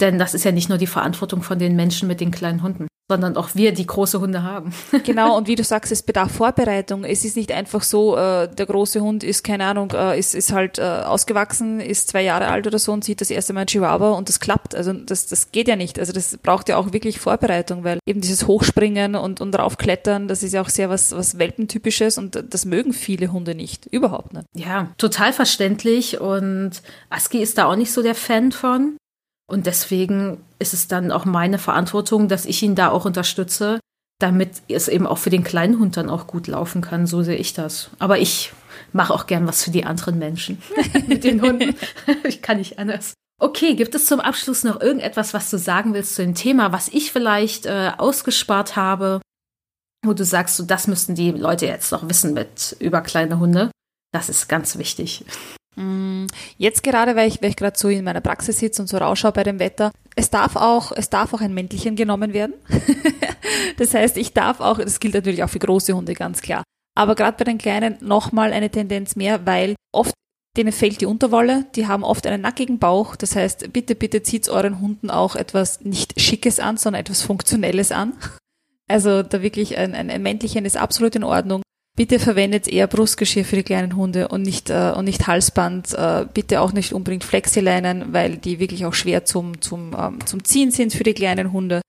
[0.00, 2.88] Denn das ist ja nicht nur die Verantwortung von den Menschen mit den kleinen Hunden
[3.08, 4.72] sondern auch wir, die große Hunde haben.
[5.04, 7.04] genau, und wie du sagst, es bedarf Vorbereitung.
[7.04, 10.52] Es ist nicht einfach so, äh, der große Hund ist, keine Ahnung, äh, ist, ist
[10.52, 13.66] halt äh, ausgewachsen, ist zwei Jahre alt oder so und sieht das erste Mal ein
[13.66, 14.74] Chihuahua und das klappt.
[14.74, 15.98] Also das, das geht ja nicht.
[15.98, 20.42] Also das braucht ja auch wirklich Vorbereitung, weil eben dieses Hochspringen und, und raufklettern, das
[20.42, 23.84] ist ja auch sehr was, was Welpentypisches und das mögen viele Hunde nicht.
[23.86, 24.46] Überhaupt nicht.
[24.54, 28.96] Ja, total verständlich und Aski ist da auch nicht so der Fan von.
[29.46, 33.78] Und deswegen ist es dann auch meine Verantwortung, dass ich ihn da auch unterstütze,
[34.18, 37.06] damit es eben auch für den kleinen Hund dann auch gut laufen kann.
[37.06, 37.90] So sehe ich das.
[37.98, 38.52] Aber ich
[38.92, 40.62] mache auch gern was für die anderen Menschen
[41.06, 41.74] mit den Hunden.
[42.24, 43.14] ich kann nicht anders.
[43.40, 46.88] Okay, gibt es zum Abschluss noch irgendetwas, was du sagen willst zu dem Thema, was
[46.88, 49.20] ich vielleicht äh, ausgespart habe,
[50.04, 53.70] wo du sagst, so, das müssten die Leute jetzt noch wissen mit über kleine Hunde?
[54.12, 55.24] Das ist ganz wichtig.
[55.76, 58.96] Mm, jetzt gerade, weil ich, weil ich gerade so in meiner Praxis sitze und so
[58.96, 62.54] rausschaue bei dem Wetter, es darf auch, es darf auch ein Mäntelchen genommen werden.
[63.78, 66.62] das heißt, ich darf auch, das gilt natürlich auch für große Hunde, ganz klar.
[66.96, 70.14] Aber gerade bei den Kleinen nochmal eine Tendenz mehr, weil oft
[70.56, 73.16] denen fehlt die Unterwolle, die haben oft einen nackigen Bauch.
[73.16, 77.90] Das heißt, bitte, bitte zieht euren Hunden auch etwas nicht Schickes an, sondern etwas Funktionelles
[77.90, 78.12] an.
[78.88, 81.63] Also da wirklich ein, ein, ein Mäntelchen ist absolut in Ordnung.
[81.96, 85.94] Bitte verwendet eher Brustgeschirr für die kleinen Hunde und nicht, äh, und nicht Halsband.
[85.94, 90.42] Äh, bitte auch nicht unbedingt Flexileinen, weil die wirklich auch schwer zum, zum, ähm, zum
[90.42, 91.82] Ziehen sind für die kleinen Hunde.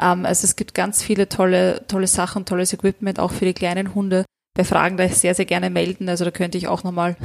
[0.00, 3.92] Ähm, also es gibt ganz viele tolle, tolle Sachen, tolles Equipment auch für die kleinen
[3.92, 4.24] Hunde.
[4.56, 6.08] Bei Fragen da sehr, sehr gerne melden.
[6.08, 7.16] Also da könnte ich auch nochmal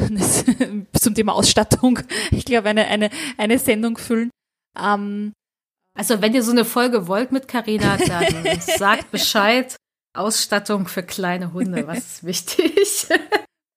[0.99, 1.99] zum Thema Ausstattung,
[2.31, 4.31] ich glaube, eine, eine, eine Sendung füllen.
[4.75, 5.33] Ähm,
[5.95, 9.75] also wenn ihr so eine Folge wollt mit Carina, dann sagt Bescheid.
[10.17, 13.07] Ausstattung für kleine Hunde, was ist wichtig?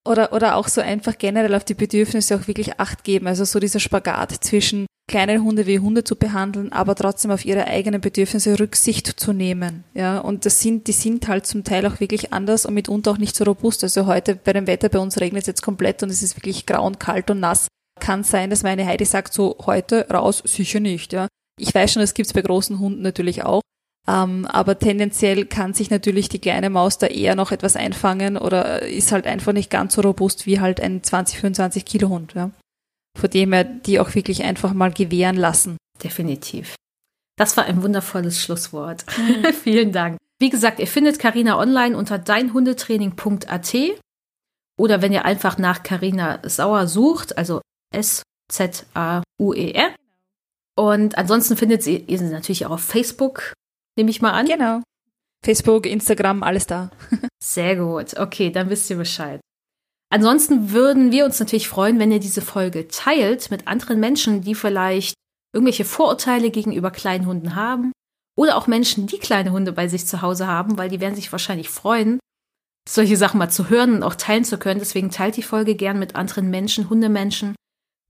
[0.06, 3.26] oder, oder auch so einfach generell auf die Bedürfnisse auch wirklich Acht geben.
[3.26, 7.66] Also so dieser Spagat zwischen kleinen Hunde wie Hunde zu behandeln, aber trotzdem auf ihre
[7.66, 9.84] eigenen Bedürfnisse Rücksicht zu nehmen.
[9.94, 13.18] Ja, und das sind, die sind halt zum Teil auch wirklich anders und mitunter auch
[13.18, 13.82] nicht so robust.
[13.82, 16.66] Also heute bei dem Wetter bei uns regnet es jetzt komplett und es ist wirklich
[16.66, 17.68] grau und kalt und nass.
[18.00, 21.26] Kann sein, dass meine Heidi sagt so, heute raus, sicher nicht, ja.
[21.58, 23.62] Ich weiß schon, das gibt's bei großen Hunden natürlich auch.
[24.08, 28.82] Ähm, aber tendenziell kann sich natürlich die kleine Maus da eher noch etwas einfangen oder
[28.82, 32.32] ist halt einfach nicht ganz so robust wie halt ein 20, 25 Kilo Hund.
[32.34, 32.50] Ja.
[33.18, 35.76] Von dem her die auch wirklich einfach mal gewähren lassen.
[36.02, 36.74] Definitiv.
[37.36, 39.04] Das war ein wundervolles Schlusswort.
[39.18, 39.52] Mhm.
[39.62, 40.16] Vielen Dank.
[40.40, 43.76] Wie gesagt, ihr findet Karina online unter deinhundetraining.at
[44.78, 47.60] oder wenn ihr einfach nach Karina Sauer sucht, also
[47.92, 49.24] S-Z-A-U-E-R.
[50.76, 53.52] Und ansonsten findet ihr, ihr sie natürlich auch auf Facebook,
[53.98, 54.46] nehme ich mal an.
[54.46, 54.82] Genau.
[55.44, 56.90] Facebook, Instagram, alles da.
[57.42, 58.18] Sehr gut.
[58.18, 59.40] Okay, dann wisst ihr Bescheid.
[60.10, 64.54] Ansonsten würden wir uns natürlich freuen, wenn ihr diese Folge teilt mit anderen Menschen, die
[64.54, 65.14] vielleicht
[65.54, 67.92] irgendwelche Vorurteile gegenüber kleinen Hunden haben
[68.36, 71.30] oder auch Menschen, die kleine Hunde bei sich zu Hause haben, weil die werden sich
[71.30, 72.20] wahrscheinlich freuen,
[72.88, 74.80] solche Sachen mal zu hören und auch teilen zu können.
[74.80, 77.54] Deswegen teilt die Folge gern mit anderen Menschen, Hundemenschen,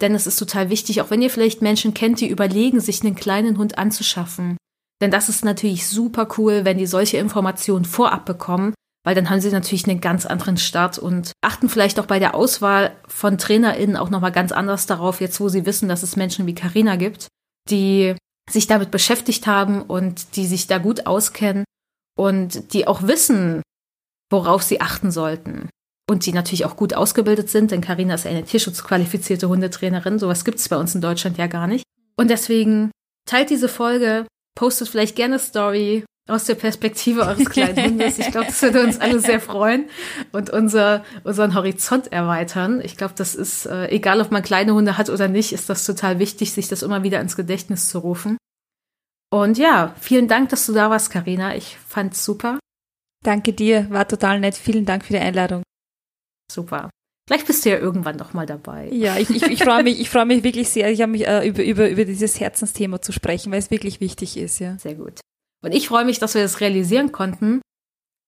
[0.00, 3.16] denn es ist total wichtig, auch wenn ihr vielleicht Menschen kennt, die überlegen, sich einen
[3.16, 4.56] kleinen Hund anzuschaffen.
[5.00, 8.74] Denn das ist natürlich super cool, wenn die solche Informationen vorab bekommen,
[9.04, 12.34] weil dann haben sie natürlich einen ganz anderen Start und achten vielleicht auch bei der
[12.34, 16.46] Auswahl von TrainerInnen auch nochmal ganz anders darauf, jetzt wo sie wissen, dass es Menschen
[16.46, 17.28] wie Karina gibt,
[17.70, 18.14] die
[18.50, 21.64] sich damit beschäftigt haben und die sich da gut auskennen
[22.16, 23.62] und die auch wissen,
[24.30, 25.68] worauf sie achten sollten.
[26.10, 30.18] Und die natürlich auch gut ausgebildet sind, denn Karina ist eine tierschutzqualifizierte Hundetrainerin.
[30.18, 31.84] Sowas gibt es bei uns in Deutschland ja gar nicht.
[32.16, 32.90] Und deswegen
[33.26, 34.26] teilt diese Folge,
[34.58, 38.18] postet vielleicht gerne Story aus der Perspektive eures kleinen Hundes.
[38.18, 39.88] Ich glaube, das würde uns alle sehr freuen
[40.32, 42.80] und unser, unseren Horizont erweitern.
[42.82, 45.86] Ich glaube, das ist, äh, egal ob man kleine Hunde hat oder nicht, ist das
[45.86, 48.36] total wichtig, sich das immer wieder ins Gedächtnis zu rufen.
[49.30, 51.54] Und ja, vielen Dank, dass du da warst, Karina.
[51.54, 52.58] Ich fand's super.
[53.24, 54.56] Danke dir, war total nett.
[54.56, 55.62] Vielen Dank für die Einladung.
[56.50, 56.90] Super.
[57.28, 58.88] Vielleicht bist du ja irgendwann noch mal dabei.
[58.90, 61.46] Ja, ich, ich, ich freue mich, ich freue mich wirklich sehr, ich habe mich äh,
[61.46, 64.78] über, über, über dieses Herzensthema zu sprechen, weil es wirklich wichtig ist, ja.
[64.78, 65.20] Sehr gut.
[65.62, 67.60] Und ich freue mich, dass wir das realisieren konnten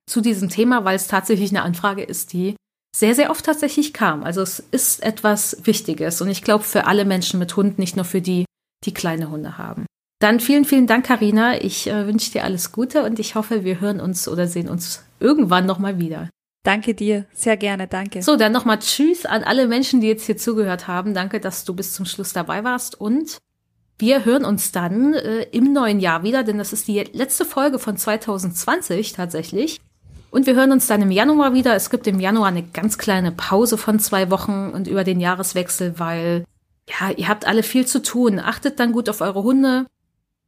[0.07, 2.57] zu diesem Thema, weil es tatsächlich eine Anfrage ist, die
[2.95, 4.23] sehr, sehr oft tatsächlich kam.
[4.23, 8.05] Also es ist etwas Wichtiges und ich glaube für alle Menschen mit Hund, nicht nur
[8.05, 8.45] für die,
[8.85, 9.87] die kleine Hunde haben.
[10.19, 11.59] Dann vielen, vielen Dank, Karina.
[11.63, 15.03] Ich äh, wünsche dir alles Gute und ich hoffe, wir hören uns oder sehen uns
[15.21, 16.29] irgendwann nochmal wieder.
[16.63, 18.23] Danke dir, sehr gerne, danke.
[18.23, 21.15] So, dann nochmal Tschüss an alle Menschen, die jetzt hier zugehört haben.
[21.15, 23.39] Danke, dass du bis zum Schluss dabei warst und
[23.99, 27.79] wir hören uns dann äh, im neuen Jahr wieder, denn das ist die letzte Folge
[27.79, 29.79] von 2020 tatsächlich.
[30.31, 31.75] Und wir hören uns dann im Januar wieder.
[31.75, 35.99] Es gibt im Januar eine ganz kleine Pause von zwei Wochen und über den Jahreswechsel,
[35.99, 36.45] weil
[36.89, 38.39] ja, ihr habt alle viel zu tun.
[38.39, 39.87] Achtet dann gut auf eure Hunde,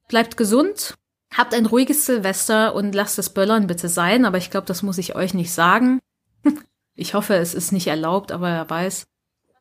[0.08, 0.94] bleibt gesund,
[1.36, 4.24] habt ein ruhiges Silvester und lasst es Böllern bitte sein.
[4.24, 5.98] Aber ich glaube, das muss ich euch nicht sagen.
[6.94, 9.04] Ich hoffe, es ist nicht erlaubt, aber wer weiß.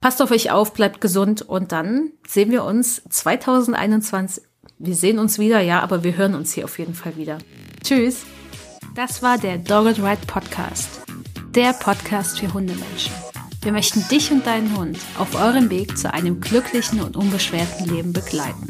[0.01, 4.43] Passt auf euch auf, bleibt gesund und dann sehen wir uns 2021.
[4.79, 7.37] Wir sehen uns wieder, ja, aber wir hören uns hier auf jeden Fall wieder.
[7.83, 8.25] Tschüss.
[8.95, 11.01] Das war der Dogged Ride Podcast.
[11.55, 13.13] Der Podcast für Hundemenschen.
[13.61, 18.11] Wir möchten dich und deinen Hund auf eurem Weg zu einem glücklichen und unbeschwerten Leben
[18.11, 18.69] begleiten.